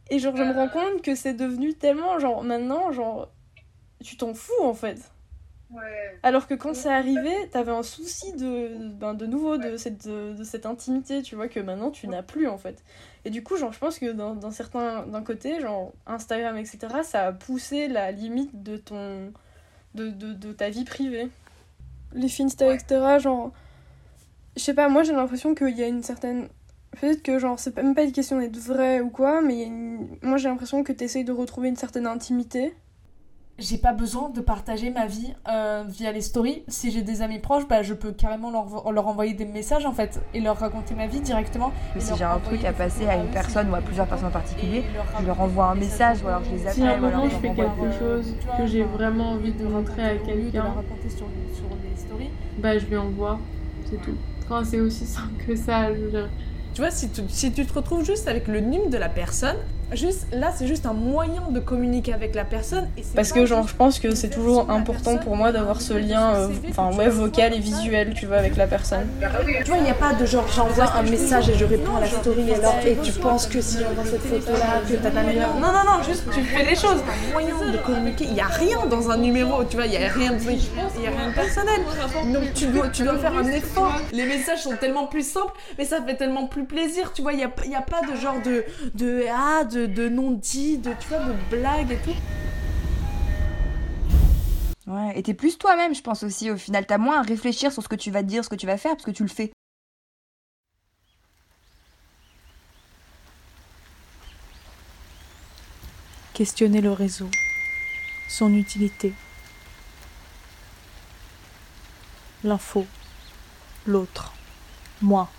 [0.09, 3.31] Et genre je me rends compte que c'est devenu tellement, genre maintenant, genre,
[4.03, 5.11] tu t'en fous en fait.
[6.23, 10.33] Alors que quand c'est arrivé, t'avais un souci de, ben, de nouveau de cette, de,
[10.33, 12.83] de cette intimité, tu vois, que maintenant tu n'as plus en fait.
[13.23, 17.03] Et du coup, genre, je pense que d'un d'un certain d'un côté, genre Instagram, etc.,
[17.03, 19.31] ça a poussé la limite de ton.
[19.95, 21.29] de, de, de ta vie privée.
[22.13, 23.53] Les Finsta, etc., genre.
[24.55, 26.49] Je sais pas, moi j'ai l'impression qu'il y a une certaine.
[26.99, 30.37] Peut-être que, genre, c'est même pas une question d'être vrai ou quoi, mais une- moi
[30.37, 32.73] j'ai l'impression que t'essayes de retrouver une certaine intimité.
[33.59, 36.61] J'ai pas besoin de partager ma vie euh, via les stories.
[36.67, 39.93] Si j'ai des amis proches, bah, je peux carrément leur, leur envoyer des messages en
[39.93, 41.71] fait et leur raconter ma vie directement.
[41.95, 44.31] Mais si j'ai un truc à passer à une personne ou à plusieurs personnes en
[44.31, 46.99] particulier, leur je leur envoie un message ou alors je les de- Si à appelle
[46.99, 49.65] un ou alors moment je fais leur envoie quelque chose que j'ai vraiment envie de
[49.65, 50.65] montrer à quelqu'un,
[52.59, 53.39] bah je lui envoie,
[53.89, 54.15] c'est tout.
[54.45, 56.25] Enfin, c'est aussi simple que ça, je.
[56.73, 59.57] Tu vois, si tu, si tu te retrouves juste avec le nume de la personne,
[59.93, 62.87] juste là, c'est juste un moyen de communiquer avec la personne.
[62.97, 66.35] Et Parce que genre je pense que c'est toujours important pour moi d'avoir ce lien
[66.35, 69.07] euh, enfin ouais vocal et visuel tu vois avec la personne.
[69.63, 72.01] Tu vois, il n'y a pas de genre j'envoie un message et je réponds à
[72.01, 75.23] la story alors et tu penses que si j'envoie cette photo là que t'as ta
[75.23, 75.53] meilleure.
[75.55, 77.01] Non, non, non, juste tu fais les choses.
[77.27, 78.25] Un moyen de communiquer.
[78.25, 81.03] Il n'y a rien dans un numéro, tu vois, il n'y a rien de il
[81.03, 81.81] y a rien de personnel.
[82.33, 83.93] Donc tu dois, tu dois faire un effort.
[84.11, 87.33] Les messages sont tellement plus simples, mais ça fait tellement plus plaisir, tu vois.
[87.33, 88.63] Il n'y a, il y a pas de genre de,
[88.95, 92.15] de, ah, de, de non-dit, de, tu vois, de blagues et tout.
[94.87, 96.85] Ouais, et t'es plus toi-même, je pense aussi, au final.
[96.85, 98.93] T'as moins à réfléchir sur ce que tu vas dire, ce que tu vas faire,
[98.93, 99.51] parce que tu le fais.
[106.33, 107.29] Questionner le réseau.
[108.29, 109.13] Son utilité.
[112.43, 112.85] L'info.
[113.85, 114.33] L'autre.
[115.01, 115.29] Moi.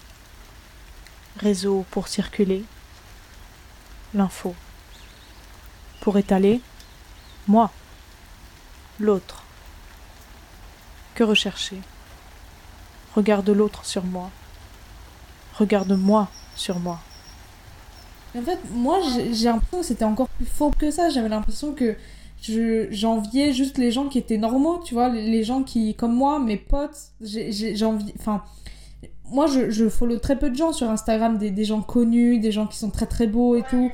[1.37, 2.65] Réseau pour circuler.
[4.15, 4.55] L'info.
[6.01, 6.61] Pour étaler.
[7.47, 7.71] Moi.
[8.99, 9.43] L'autre.
[11.15, 11.81] Que rechercher?
[13.15, 14.31] Regarde l'autre sur moi.
[15.55, 17.01] Regarde-moi sur moi.
[18.37, 19.01] En fait, moi,
[19.33, 21.11] j'ai l'impression que c'était encore plus faux que ça.
[21.11, 21.97] J'avais l'impression que
[22.43, 26.39] je j'enviais juste les gens qui étaient normaux, tu vois, les gens qui, comme moi,
[26.39, 28.45] mes potes, j'envie, enfin,
[29.31, 32.51] moi, je, je follow très peu de gens sur Instagram, des, des gens connus, des
[32.51, 33.91] gens qui sont très très beaux et tout.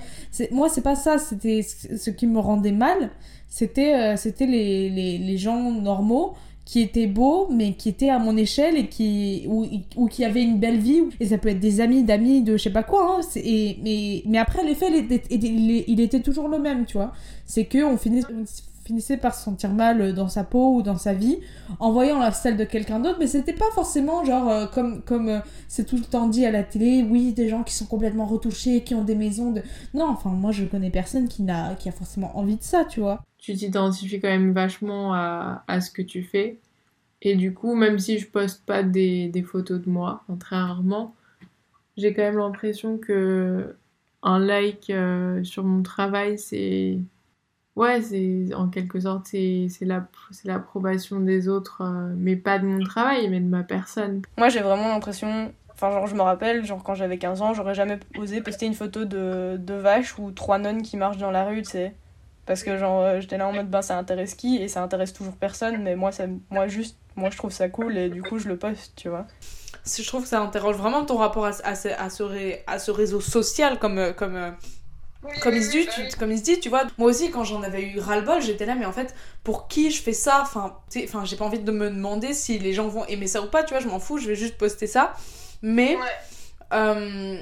[0.53, 3.11] Moi, c'est pas ça, c'était ce qui me rendait mal,
[3.49, 8.19] c'était euh, c'était les, les, les gens normaux qui était beau, mais qui était à
[8.19, 11.03] mon échelle et qui ou, ou qui avait une belle vie.
[11.21, 13.19] Et ça peut être des amis d'amis de je sais pas quoi.
[13.19, 17.13] Hein, et, mais, mais après, l'effet, il était, il, était toujours le même, tu vois.
[17.45, 18.45] C'est que on on
[18.85, 21.39] finissait par se sentir mal dans sa peau ou dans sa vie
[21.81, 25.29] en voyant la celle de quelqu'un d'autre, mais c'était pas forcément genre euh, comme comme
[25.29, 28.27] euh, c'est tout le temps dit à la télé, oui, des gens qui sont complètement
[28.27, 29.63] retouchés, qui ont des maisons de
[29.95, 33.01] non, enfin moi je connais personne qui n'a qui a forcément envie de ça, tu
[33.01, 33.23] vois.
[33.39, 36.59] tu t'identifies quand même vachement à, à ce que tu fais.
[37.23, 41.15] Et du coup, même si je poste pas des, des photos de moi, très rarement,
[41.97, 43.77] j'ai quand même l'impression que
[44.23, 46.99] un like euh, sur mon travail, c'est.
[47.77, 52.61] Ouais, c'est en quelque sorte, c'est c'est la- c'est l'approbation des autres, euh, mais pas
[52.61, 54.23] de mon travail, mais de ma personne.
[54.39, 55.53] Moi, j'ai vraiment l'impression.
[55.73, 58.75] Enfin, genre, je me rappelle, genre, quand j'avais 15 ans, j'aurais jamais osé poster une
[58.75, 61.95] photo de, de vaches ou trois nonnes qui marchent dans la rue, tu sais.
[62.47, 65.13] Parce que, genre, euh, j'étais là en mode, ben, ça intéresse qui Et ça intéresse
[65.13, 68.39] toujours personne, mais moi, ça, moi, juste, moi, je trouve ça cool et du coup,
[68.39, 69.27] je le poste, tu vois.
[69.85, 72.79] Je trouve que ça interroge vraiment ton rapport à, à ce, à ce ré- à
[72.79, 74.37] ce réseau social comme, euh, comme,
[75.43, 76.83] comme, il se dit, tu, comme il se dit, tu vois.
[76.99, 80.03] Moi aussi, quand j'en avais eu ras-le-bol, j'étais là, mais en fait, pour qui je
[80.03, 80.41] fais ça?
[80.43, 83.27] Enfin, tu sais, enfin, j'ai pas envie de me demander si les gens vont aimer
[83.27, 85.15] ça ou pas, tu vois, je m'en fous, je vais juste poster ça.
[85.63, 85.97] Mais.
[86.73, 87.41] euh,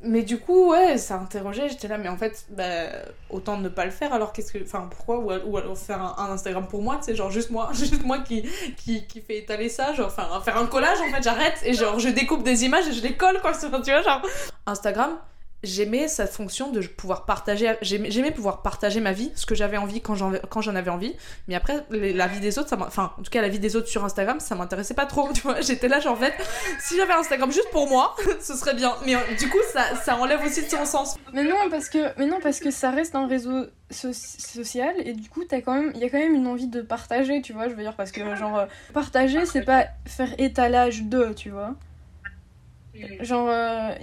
[0.00, 2.86] mais du coup, ouais, ça interrogeait, j'étais là, mais en fait, bah,
[3.30, 4.62] autant ne pas le faire, alors qu'est-ce que.
[4.62, 5.18] Enfin, pourquoi?
[5.18, 8.04] Ou, ou alors faire un, un Instagram pour moi, tu sais, genre juste moi, juste
[8.04, 11.60] moi qui, qui, qui fait étaler ça, genre, enfin, faire un collage, en fait, j'arrête,
[11.64, 14.22] et genre, je découpe des images et je les colle, quoi, tu vois, genre.
[14.66, 15.18] Instagram,
[15.62, 20.00] j'aimais cette fonction de pouvoir partager, j'aimais pouvoir partager ma vie, ce que j'avais envie
[20.00, 21.14] quand j'en quand avais envie,
[21.48, 23.88] mais après, la vie des autres, ça enfin, en tout cas, la vie des autres
[23.88, 26.34] sur Instagram, ça m'intéressait pas trop, tu vois, j'étais là, genre, en fait,
[26.80, 30.16] si j'avais Instagram juste pour moi, ce serait bien, mais euh, du coup, ça, ça
[30.16, 31.16] enlève aussi de son sens.
[31.32, 35.12] Mais non, parce que, mais non, parce que ça reste un réseau so- social et
[35.12, 37.52] du coup, t'as quand même, il y a quand même une envie de partager, tu
[37.52, 37.68] vois.
[37.68, 41.74] Je veux dire, parce que, genre, euh, partager, c'est pas faire étalage de, tu vois.
[43.20, 43.94] Genre, euh,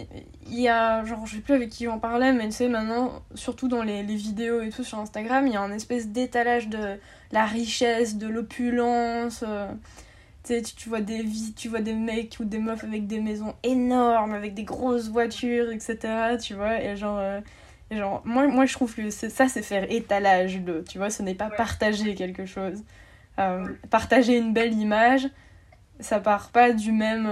[0.48, 3.24] il y a, genre, je sais plus avec qui j'en parlais, mais tu sais, maintenant,
[3.34, 6.68] surtout dans les, les vidéos et tout sur Instagram, il y a un espèce d'étalage
[6.70, 6.98] de
[7.32, 9.44] la richesse, de l'opulence.
[9.48, 9.72] euh,
[10.44, 13.20] tu sais, tu, vois des vies, tu vois des mecs ou des meufs avec des
[13.20, 16.38] maisons énormes, avec des grosses voitures, etc.
[16.42, 17.42] Tu vois, et genre, euh,
[17.92, 21.24] et genre moi, moi je trouve que ça, c'est faire étalage de, tu vois, ce
[21.24, 22.84] n'est pas partager quelque chose.
[23.40, 25.28] Euh, partager une belle image,
[26.00, 27.28] ça part pas du même.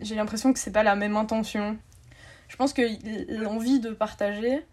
[0.00, 1.76] J'ai l'impression que c'est pas la même intention.
[2.48, 2.82] Je pense que
[3.42, 4.64] l'envie de partager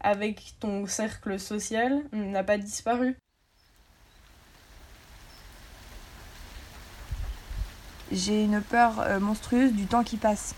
[0.00, 3.16] avec ton cercle social n'a pas disparu.
[8.12, 10.54] j'ai une peur euh, monstrueuse du temps qui passe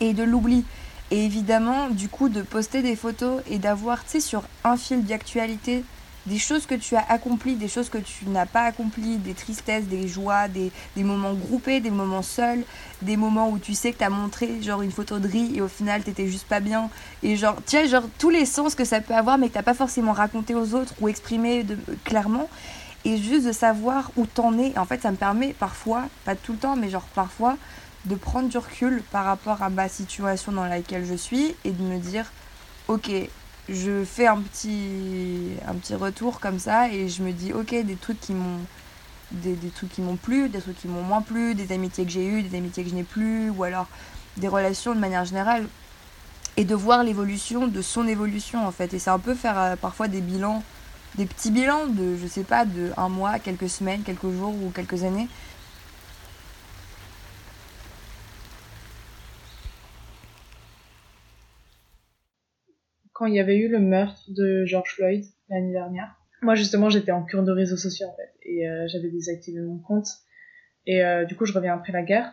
[0.00, 0.64] et de l'oubli.
[1.10, 5.04] Et évidemment, du coup, de poster des photos et d'avoir, tu sais, sur un fil
[5.04, 5.84] d'actualité,
[6.28, 9.84] des choses que tu as accomplies, des choses que tu n'as pas accomplies, des tristesses,
[9.86, 12.62] des joies, des, des moments groupés, des moments seuls,
[13.02, 15.60] des moments où tu sais que tu as montré genre une photo de riz et
[15.60, 16.90] au final t'étais juste pas bien.
[17.22, 19.62] Et genre, tu vois, genre tous les sens que ça peut avoir mais que t'as
[19.62, 22.48] pas forcément raconté aux autres ou exprimé de, clairement.
[23.04, 24.76] Et juste de savoir où t'en es.
[24.76, 27.56] En fait, ça me permet parfois, pas tout le temps, mais genre parfois,
[28.04, 31.82] de prendre du recul par rapport à ma situation dans laquelle je suis et de
[31.82, 32.26] me dire,
[32.88, 33.10] ok,
[33.68, 37.96] je fais un petit, un petit retour comme ça et je me dis, ok, des
[37.96, 38.60] trucs qui m'ont
[39.32, 42.10] des, des trucs qui m'ont plu, des trucs qui m'ont moins plu, des amitiés que
[42.10, 43.86] j'ai eues, des amitiés que je n'ai plus, ou alors
[44.36, 45.66] des relations de manière générale.
[46.56, 48.92] Et de voir l'évolution de son évolution en fait.
[48.94, 50.62] Et c'est un peu faire euh, parfois des bilans,
[51.16, 54.70] des petits bilans de, je sais pas, de un mois, quelques semaines, quelques jours ou
[54.74, 55.28] quelques années.
[63.18, 66.14] Quand il y avait eu le meurtre de George Floyd l'année dernière.
[66.40, 69.78] Moi justement j'étais en cure de réseaux sociaux en fait et euh, j'avais désactivé mon
[69.78, 70.06] compte.
[70.86, 72.32] Et euh, du coup je reviens après la guerre.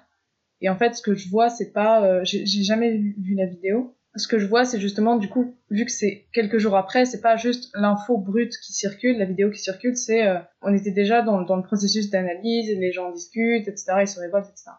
[0.62, 3.96] Et en fait ce que je vois c'est pas euh, j'ai jamais vu, la vidéo.
[4.16, 7.22] Ce que je vois c'est justement du coup vu que c'est quelques jours après c'est
[7.22, 10.24] pas juste l'info brute qui circule la vidéo qui circule c'est
[10.62, 14.48] on était déjà dans, dans le processus d'analyse les gens discutent etc ils se révoltent
[14.48, 14.70] etc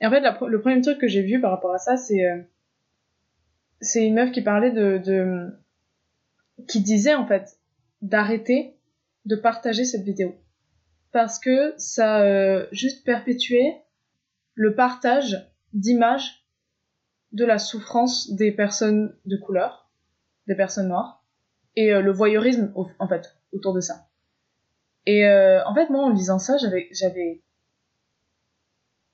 [0.00, 2.24] et en fait le premier truc que j'ai vu par rapport à ça c'est
[3.80, 5.54] c'est une meuf qui parlait de, de
[6.68, 7.58] qui disait en fait
[8.02, 8.76] d'arrêter
[9.24, 10.34] de partager cette vidéo
[11.12, 13.82] parce que ça euh, juste perpétuait
[14.54, 16.46] le partage d'images
[17.32, 19.90] de la souffrance des personnes de couleur,
[20.46, 21.24] des personnes noires
[21.74, 24.08] et euh, le voyeurisme en fait autour de ça.
[25.04, 27.42] Et euh, en fait moi en lisant ça j'avais j'avais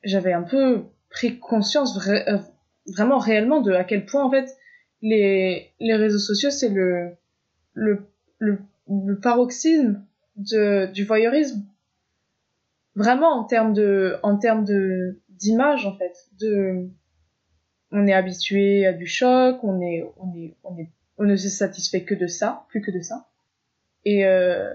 [0.04, 2.38] j'avais un peu pris conscience euh,
[2.86, 4.56] vraiment réellement de à quel point en fait
[5.00, 7.12] les, les réseaux sociaux c'est le,
[7.74, 8.06] le,
[8.38, 10.04] le, le paroxysme
[10.36, 11.64] de, du voyeurisme.
[12.94, 16.12] Vraiment en termes de, en termes de, d'image, en fait.
[16.38, 16.88] De,
[17.90, 21.48] on est habitué à du choc, on est, on est, on est, on ne se
[21.48, 23.28] satisfait que de ça, plus que de ça.
[24.04, 24.70] Et, euh,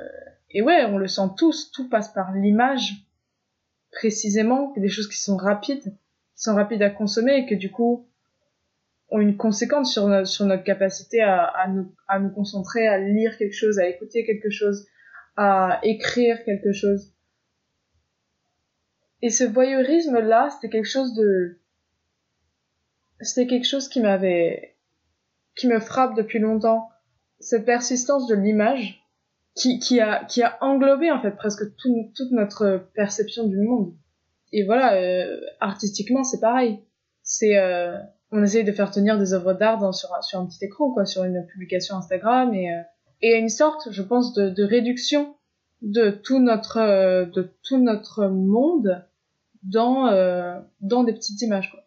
[0.51, 3.05] et ouais, on le sent tous, tout passe par l'image,
[3.91, 5.95] précisément, des choses qui sont rapides,
[6.37, 8.07] sont rapides à consommer et que du coup,
[9.09, 12.97] ont une conséquence sur notre, sur notre capacité à, à, nous, à nous concentrer, à
[12.97, 14.87] lire quelque chose, à écouter quelque chose,
[15.35, 17.13] à écrire quelque chose.
[19.21, 21.59] Et ce voyeurisme-là, c'était quelque chose de...
[23.19, 24.75] C'était quelque chose qui m'avait...
[25.55, 26.89] qui me frappe depuis longtemps.
[27.39, 29.03] Cette persistance de l'image
[29.55, 33.95] qui, qui, a, qui a englobé en fait presque tout, toute notre perception du monde.
[34.53, 36.79] Et voilà, euh, artistiquement, c'est pareil.
[37.23, 37.57] C'est...
[37.57, 37.97] Euh,
[38.31, 41.23] on essaye de faire tenir des œuvres d'art sur, sur un petit écran, quoi, sur
[41.23, 42.81] une publication Instagram et, euh,
[43.21, 45.35] et une sorte, je pense, de, réduction
[45.81, 49.05] de tout notre, euh, de tout notre monde
[49.63, 51.83] dans, euh, dans des petites images, quoi.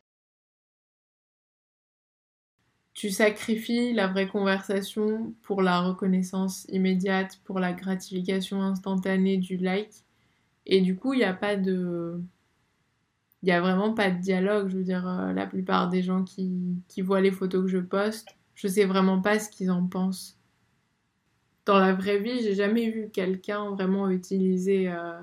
[2.94, 10.04] Tu sacrifies la vraie conversation pour la reconnaissance immédiate, pour la gratification instantanée du like.
[10.66, 12.20] Et du coup, il n'y a pas de
[13.42, 14.68] il n'y a vraiment pas de dialogue.
[14.68, 16.50] Je veux dire, euh, la plupart des gens qui,
[16.88, 20.38] qui, voient les photos que je poste, je sais vraiment pas ce qu'ils en pensent.
[21.66, 25.20] Dans la vraie vie, j'ai jamais vu quelqu'un vraiment utiliser euh,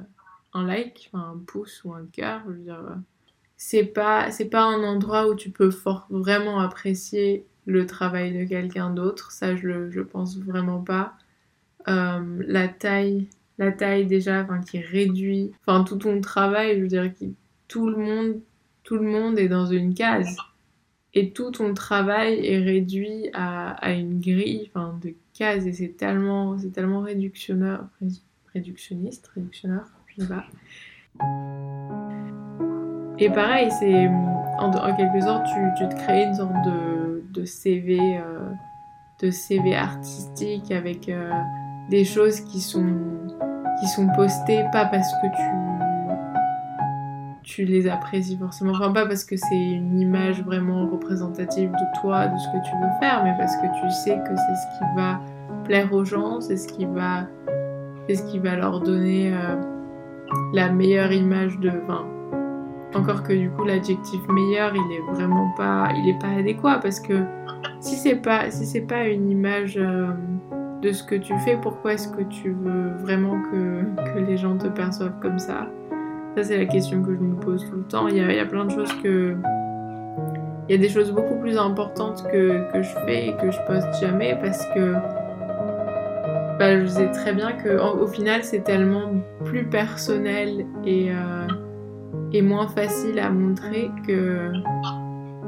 [0.53, 2.41] un like, un pouce ou un cœur.
[2.47, 2.95] Je veux dire, euh,
[3.58, 5.71] c'est pas, c'est pas un endroit où tu peux
[6.10, 9.32] vraiment apprécier le travail de quelqu'un d'autre.
[9.32, 11.13] Ça, je, je pense vraiment pas.
[11.86, 13.27] la taille,
[13.58, 17.36] la taille déjà, enfin, qui réduit, enfin, tout ton travail, je veux dire, qui
[17.67, 18.41] tout le monde,
[18.84, 20.36] tout le monde est dans une case.
[21.13, 25.65] Et tout ton travail est réduit à, à une grille de cases.
[25.65, 27.88] Et c'est tellement, c'est tellement réductionneur,
[28.53, 29.86] réductionniste, réductionneur.
[33.19, 34.08] Et pareil, c'est
[34.60, 38.49] en, en, quelque sorte, tu, tu, te crées une sorte de, de CV, euh,
[39.21, 41.32] de CV artistique avec euh,
[41.89, 42.95] des choses qui sont,
[43.80, 45.66] qui sont postées pas parce que tu
[47.47, 48.73] tu les apprécies forcément.
[48.73, 52.75] Enfin, pas parce que c'est une image vraiment représentative de toi, de ce que tu
[52.75, 55.19] veux faire, mais parce que tu sais que c'est ce qui va
[55.63, 57.27] plaire aux gens, c'est ce qui va,
[58.57, 59.55] leur donner euh,
[60.53, 61.71] la meilleure image de.
[61.83, 62.05] Enfin,
[62.93, 66.99] encore que du coup l'adjectif meilleur, il est vraiment pas, il est pas adéquat parce
[66.99, 67.23] que
[67.79, 70.12] si c'est pas, si c'est pas une image euh,
[70.81, 73.83] de ce que tu fais, pourquoi est-ce que tu veux vraiment que,
[74.13, 75.67] que les gens te perçoivent comme ça?
[76.38, 78.08] Ça, c'est la question que je me pose tout le temps.
[78.08, 79.36] Il y a, plein de choses que.
[80.69, 83.88] Il y a des choses beaucoup plus importantes que, je fais et que je poste
[84.00, 84.93] jamais parce que.
[86.60, 89.13] Bah, je sais très bien que au final, c'est tellement
[89.45, 94.52] plus personnel et, euh, moins facile à montrer que,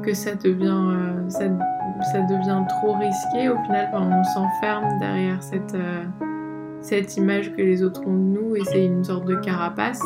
[0.02, 0.88] que ça devient.
[0.92, 3.50] Euh, ça, devient trop risqué.
[3.50, 6.04] Au final, on s'enferme derrière cette, euh,
[6.82, 10.02] cette image que les autres ont de nous et c'est une sorte de carapace.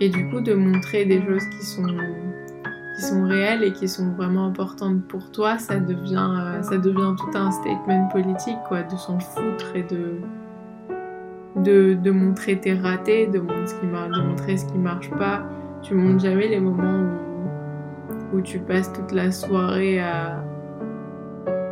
[0.00, 1.86] Et du coup, de montrer des choses qui sont,
[2.96, 7.14] qui sont réelles et qui sont vraiment importantes pour toi, ça devient, euh, ça devient
[7.18, 10.20] tout un statement politique, quoi, de s'en foutre et de,
[11.56, 15.10] de, de, montrer tes ratés, de montrer ce qui marche, de montrer ce qui marche
[15.10, 15.42] pas.
[15.82, 17.08] Tu montres jamais les moments
[18.32, 20.44] où, où tu passes toute la soirée à,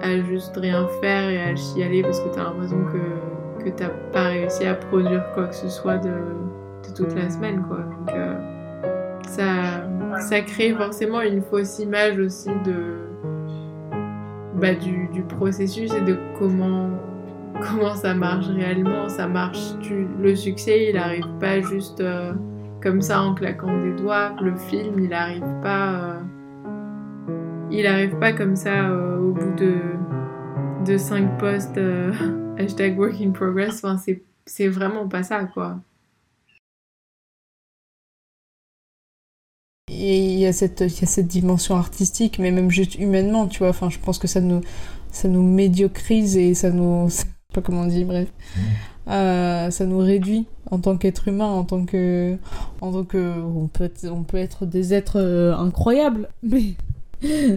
[0.03, 3.91] à juste rien faire et à chialer parce que tu as l'impression que, que t'as
[4.12, 6.11] pas réussi à produire quoi que ce soit de
[6.94, 7.79] toute la semaine, quoi.
[7.79, 9.88] Donc, euh, ça,
[10.20, 12.99] ça crée forcément une fausse image aussi de,
[14.55, 16.90] bah, du, processus et de comment,
[17.61, 19.09] comment ça marche réellement.
[19.09, 19.75] Ça marche,
[20.20, 22.33] le succès, il arrive pas juste euh,
[22.83, 24.35] comme ça en claquant des doigts.
[24.40, 26.20] Le film, il arrive pas, euh,
[27.70, 29.75] il arrive pas comme ça au bout de,
[30.85, 31.81] de 5 posts
[32.59, 33.85] hashtag work in progress.
[33.85, 35.79] Enfin, c'est, c'est vraiment pas ça, quoi.
[39.89, 43.47] Et il y, a cette, il y a cette dimension artistique, mais même juste humainement,
[43.47, 43.68] tu vois.
[43.68, 44.61] Enfin, je pense que ça nous,
[45.12, 47.09] ça nous médiocrise et ça nous.
[47.55, 48.28] Pas comment on dit, bref.
[48.28, 48.61] Mmh.
[49.09, 52.37] Euh, ça nous réduit en tant qu'être humain, en tant que.
[52.80, 53.41] En tant que.
[53.41, 56.74] On peut être, on peut être des êtres euh, incroyables, mais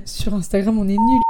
[0.05, 1.28] sur Instagram, on est nuls.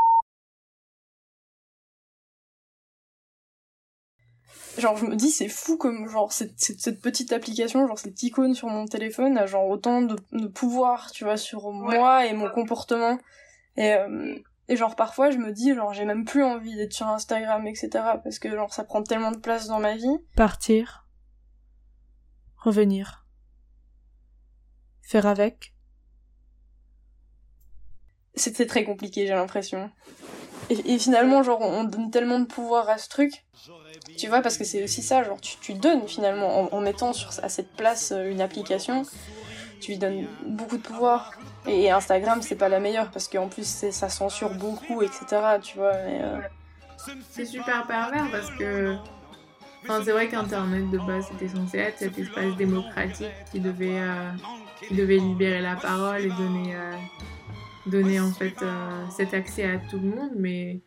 [4.77, 8.21] Genre je me dis c'est fou comme genre cette, cette, cette, petite application genre cette
[8.23, 12.33] icône sur mon téléphone a genre autant de, de pouvoir tu vois sur moi et
[12.33, 13.17] mon comportement
[13.77, 14.35] et euh,
[14.67, 17.89] Et genre parfois je me dis genre j'ai même plus envie d'être sur Instagram etc
[18.23, 20.17] parce que genre ça prend tellement de place dans ma vie.
[20.35, 21.07] Partir.
[22.57, 23.25] Revenir.
[25.01, 25.73] Faire avec.
[28.35, 29.89] C'était très compliqué j'ai l'impression.
[30.69, 33.45] Et, et, finalement genre on donne tellement de pouvoir à ce truc.
[34.17, 37.11] Tu vois parce que c'est aussi ça genre tu, donnes finalement en, mettant
[37.41, 39.05] à cette place euh, une application
[39.79, 41.31] tu lui donnes beaucoup de pouvoir.
[41.67, 45.25] Et Instagram, c'est pas la meilleure parce qu'en plus, ça censure beaucoup, etc.
[45.61, 45.93] Tu vois.
[45.93, 46.39] Euh...
[47.29, 48.95] C'est super pervers parce que.
[49.83, 54.29] Enfin, c'est vrai qu'Internet de base c'était censé être cet espace démocratique qui devait, euh,
[54.91, 56.91] devait libérer la parole et donner, euh,
[57.85, 60.31] donner en fait euh, cet accès à tout le monde.
[60.35, 60.81] Mais,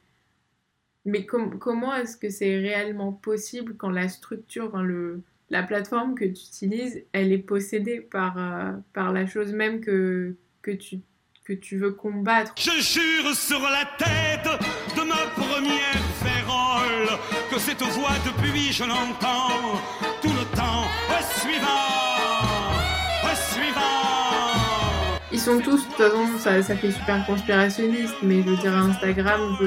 [1.05, 6.15] mais com comment est-ce que c'est réellement possible quand la structure, enfin, le, la plateforme
[6.15, 11.01] que tu utilises, elle est possédée par, euh, par la chose même que, que, tu,
[11.45, 12.55] que tu veux combattre?
[12.57, 14.49] Je jure sur la tête
[14.97, 17.19] de ma première férole
[17.51, 19.79] que cette voix depuis je l'entends
[20.23, 20.87] tout le temps.
[21.39, 21.92] Suivant,
[25.43, 29.67] sont tous, de toute façon, ça, fait super conspirationniste, mais je veux dire, Instagram, je,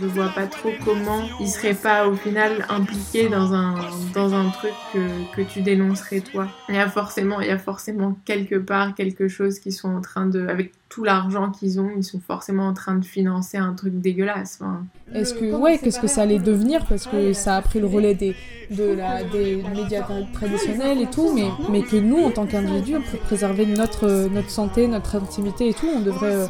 [0.00, 5.34] je vois pas trop comment ils seraient pas au final impliqués dans un, truc que,
[5.34, 6.46] que tu dénoncerais toi.
[6.68, 10.00] Il y a forcément, il y a forcément quelque part quelque chose qui sont en
[10.00, 13.74] train de, avec tout l'argent qu'ils ont, ils sont forcément en train de financer un
[13.74, 14.58] truc dégueulasse.
[14.60, 16.84] Enfin, Est-ce que, ouais, qu'est-ce que ça allait devenir?
[16.86, 18.36] Parce que ça a pris le relais des,
[18.70, 23.18] de la, des médias traditionnels et tout, mais, mais que nous, en tant qu'individus, pour
[23.20, 26.46] préserver notre, notre santé, notre intimité et tout, on devrait,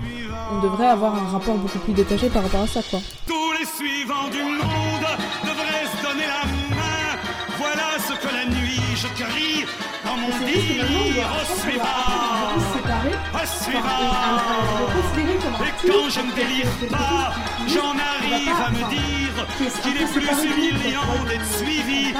[0.52, 3.00] on devrait avoir un rapport beaucoup plus détaché par rapport à ça, quoi.
[3.26, 5.06] Tous les suivants du monde
[5.44, 7.18] devraient se donner la main.
[7.58, 9.64] Voilà ce que la nuit je crie
[10.04, 12.75] dans mon délire au suivant.
[13.44, 13.80] Suivant.
[15.60, 17.32] Et quand je ne délire pas,
[17.68, 19.46] j'en arrive à me dire
[19.82, 22.16] qu'il est plus humiliant d'être suivi que.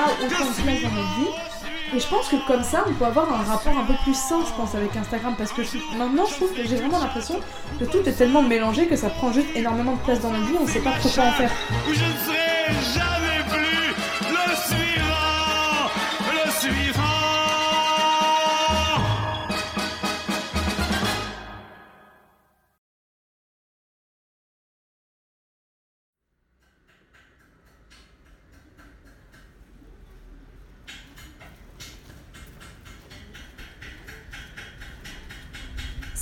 [1.97, 4.41] Et je pense que comme ça, on peut avoir un rapport un peu plus sain,
[4.47, 5.35] je pense, avec Instagram.
[5.39, 7.41] Parce que je- maintenant, je trouve que j'ai vraiment l'impression
[7.79, 10.57] que tout est tellement mélangé que ça prend juste énormément de place dans notre vie,
[10.61, 11.51] on sait pas trop quoi en faire.
[11.87, 13.95] Je ne serai jamais plus
[14.31, 15.06] le suivant,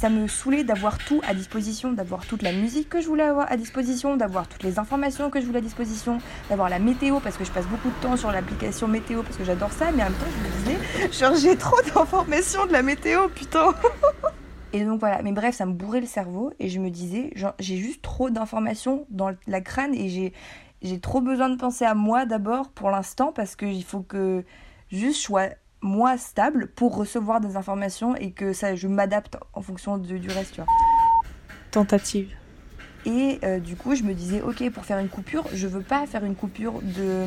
[0.05, 3.51] ça me saoulait d'avoir tout à disposition, d'avoir toute la musique que je voulais avoir
[3.51, 6.19] à disposition, d'avoir toutes les informations que je voulais à disposition,
[6.51, 9.45] d'avoir la météo parce que je passe beaucoup de temps sur l'application météo parce que
[9.45, 12.83] j'adore ça, mais en même temps je me disais, genre j'ai trop d'informations de la
[12.83, 13.73] météo, putain.
[14.75, 17.79] Et donc voilà, mais bref, ça me bourrait le cerveau et je me disais, j'ai
[17.79, 20.35] juste trop d'informations dans la crâne et j'ai
[20.83, 24.45] j'ai trop besoin de penser à moi d'abord pour l'instant parce qu'il faut que
[24.91, 25.49] juste je sois
[25.85, 30.55] moi stable pour recevoir des informations et que ça je m'adapte en fonction du reste
[30.55, 30.73] tu vois.
[31.71, 32.35] Tentative.
[33.07, 36.07] Et euh, du coup, je me disais, ok, pour faire une coupure, je veux pas
[36.07, 37.25] faire une coupure de,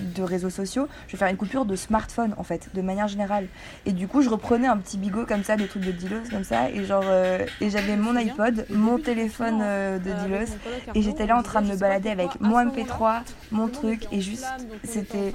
[0.00, 3.46] de réseaux sociaux, je veux faire une coupure de smartphone, en fait, de manière générale.
[3.84, 6.44] Et du coup, je reprenais un petit bigot comme ça, des trucs de Dilos, comme
[6.44, 10.56] ça, et genre, euh, et j'avais mon iPod, mon téléphone euh, de Dilos,
[10.94, 14.46] et j'étais là en train de me balader avec mon MP3, mon truc, et juste,
[14.84, 15.34] c'était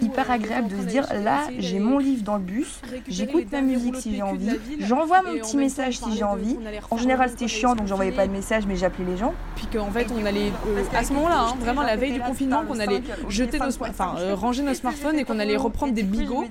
[0.00, 3.96] hyper agréable de se dire, là, j'ai mon livre dans le bus, j'écoute ma musique
[3.96, 6.56] si j'ai envie, j'envoie mon petit message si j'ai envie.
[6.90, 9.34] En général, c'était chiant, donc j'envoyais pas de message, mais j'appelais les gens.
[9.56, 12.64] Puis qu'en fait, on allait, euh, à ce moment-là, hein, vraiment la veille du confinement,
[12.64, 16.44] qu'on allait jeter nos, enfin, euh, ranger nos smartphones et qu'on allait reprendre des bigots.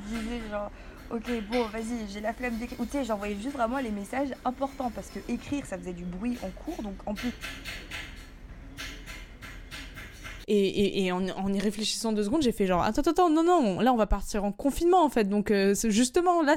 [1.09, 2.79] Ok, bon, vas-y, j'ai la flemme d'écrire.
[2.81, 6.03] Ou tu sais, j'envoyais juste vraiment les messages importants parce que écrire, ça faisait du
[6.03, 7.31] bruit en cours, donc en plus.
[10.49, 13.43] Et, et, et en, en y réfléchissant deux secondes, j'ai fait genre, attends, attends, non,
[13.43, 15.25] non, là, on va partir en confinement, en fait.
[15.25, 16.55] Donc, euh, justement, là,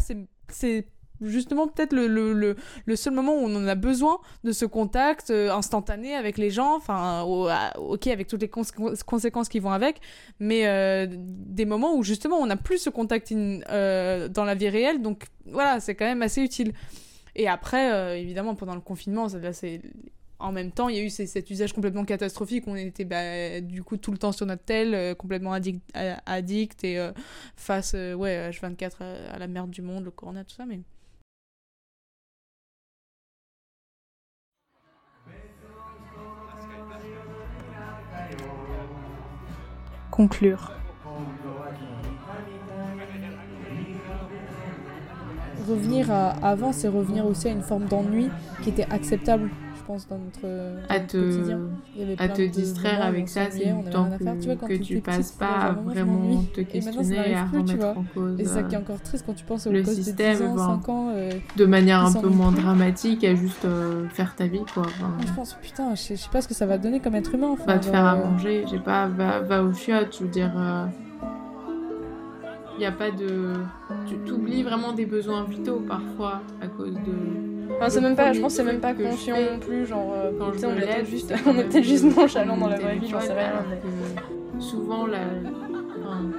[0.49, 0.87] c'est
[1.23, 5.31] justement peut-être le, le, le, seul moment où on en a besoin de ce contact
[5.31, 8.62] euh, instantané avec les gens, enfin, ok, avec toutes les cons-
[9.07, 10.01] conséquences qui vont avec,
[10.39, 14.68] mais euh, des moments où justement on n'a plus ce contact euh, dans la vie
[14.68, 16.73] réelle, donc voilà, c'est quand même assez utile.
[17.37, 19.81] Et après, évidemment, pendant le confinement, là, c'est
[20.41, 22.64] en même temps, il y a eu cet usage complètement catastrophique.
[22.66, 25.81] On était bah, du coup tout le temps sur notre tel, complètement addict,
[26.27, 27.11] addict et
[27.57, 30.66] face ouais, H24 à, à la merde du monde, le corona, tout ça.
[30.66, 30.81] Mais
[45.68, 48.29] Revenir à avant, c'est revenir aussi à une forme d'ennui
[48.62, 49.51] qui était acceptable,
[49.91, 51.61] pense, dans notre, dans à notre te, quotidien.
[51.95, 54.09] Il y avait à plein te de distraire avec ça, c'est du temps.
[54.18, 57.45] Tu vois, que, quand que t'étais tu passes pas à vraiment te questionner et à
[57.45, 59.72] plus, remettre en cause Et ça qui est euh, encore triste quand tu penses aux
[59.72, 61.12] le de système, 10 ans, ben, 5 ans.
[61.14, 62.62] euh, de manière un peu moins plus.
[62.62, 64.84] dramatique à juste euh, faire ta vie quoi.
[64.86, 67.14] Enfin, je pense, putain, je sais, je sais pas ce que ça va donner comme
[67.14, 67.51] être humain.
[67.53, 70.30] Enfin, va te faire à euh, manger, j'ai pas, va, va aux chiottes, je veux
[70.30, 70.53] dire.
[72.78, 73.53] Il y a pas de.
[74.07, 77.50] Tu t'oublies vraiment des besoins vitaux parfois à cause de.
[77.77, 80.53] Enfin, c'est même pas, je pense que c'est même pas conscient non plus, genre, euh,
[80.53, 83.09] tu sais, on est peut-être juste, on est peut-être juste nonchalant dans la vraie vie,
[83.09, 85.18] j'en sais téléphone, rien, souvent la.
[86.01, 86.31] enfin,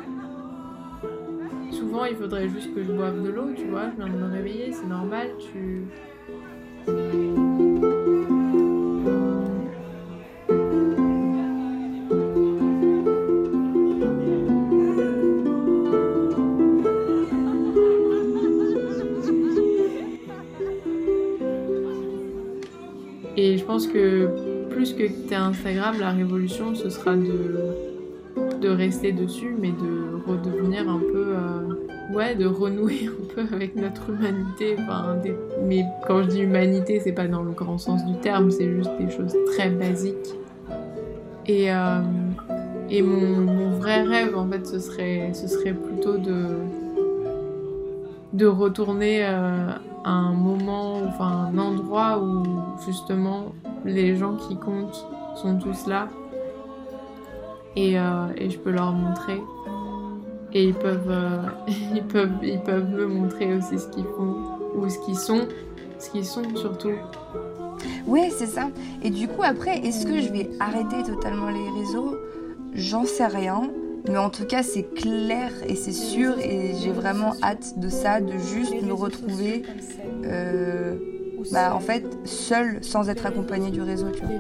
[1.72, 4.32] souvent il faudrait juste que je boive de l'eau, tu vois, je viens de me
[4.32, 5.84] réveiller, c'est normal, tu.
[23.84, 24.30] Pense que
[24.70, 27.56] plus que t'es Instagram, la révolution, ce sera de,
[28.62, 31.26] de rester dessus, mais de redevenir un peu.
[31.36, 34.76] euh, ouais, de renouer un peu avec notre humanité.
[34.80, 38.52] Enfin, des- mais quand je dis humanité, c'est pas dans le grand sens du terme,
[38.52, 40.36] c'est juste des choses très basiques.
[41.48, 42.02] Et, euh,
[42.90, 46.46] et mon, mon vrai rêve, en fait, ce serait, ce serait plutôt de,
[48.34, 49.70] de retourner euh,
[50.06, 52.44] un moment, enfin un endroit où
[52.86, 53.54] justement
[53.86, 56.08] les gens qui comptent sont tous là
[57.76, 59.42] et, euh, et je peux leur montrer
[60.54, 61.42] et ils peuvent, euh,
[61.96, 64.36] ils peuvent, ils peuvent me montrer aussi ce qu'ils font
[64.76, 65.48] ou ce qu'ils sont,
[66.00, 66.92] ce qu'ils sont surtout.
[68.08, 68.70] Ouais, c'est ça.
[69.04, 72.18] Et du coup, après, est-ce que je vais arrêter totalement les réseaux?
[72.74, 73.64] J'en sais rien.
[74.08, 76.38] Mais en tout cas, c'est clair et c'est sûr.
[76.40, 79.64] Et j'ai vraiment hâte de ça, de juste me retrouver,
[80.26, 80.96] euh,
[81.52, 84.32] bah, en fait, seule sans être accompagnée du réseau, tu vois.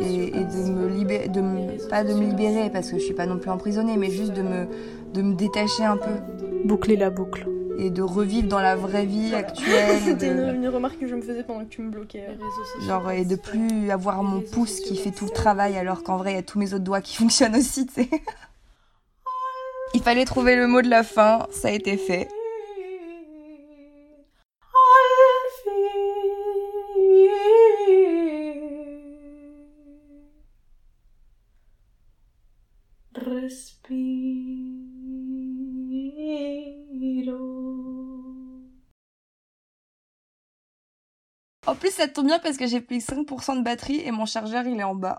[0.00, 3.14] Et, et de me libérer, de me- pas de me libérer parce que je suis
[3.14, 4.66] pas non plus emprisonnée, mais juste de me,
[5.14, 6.10] de me détacher un peu
[6.64, 7.46] Boucler la boucle.
[7.78, 9.98] et de revivre dans la vraie vie actuelle.
[10.02, 12.24] C'était de- une, une remarque que je me faisais pendant que tu me bloquais.
[12.86, 16.32] Genre, et de plus avoir mon pouce qui fait tout le travail alors qu'en vrai,
[16.32, 18.08] il y a tous mes autres doigts qui fonctionnent aussi, tu sais.
[19.94, 22.28] Il fallait trouver le mot de la fin, ça a été fait.
[41.66, 44.66] En plus, ça tombe bien parce que j'ai pris 5% de batterie et mon chargeur,
[44.66, 45.12] il est en bas.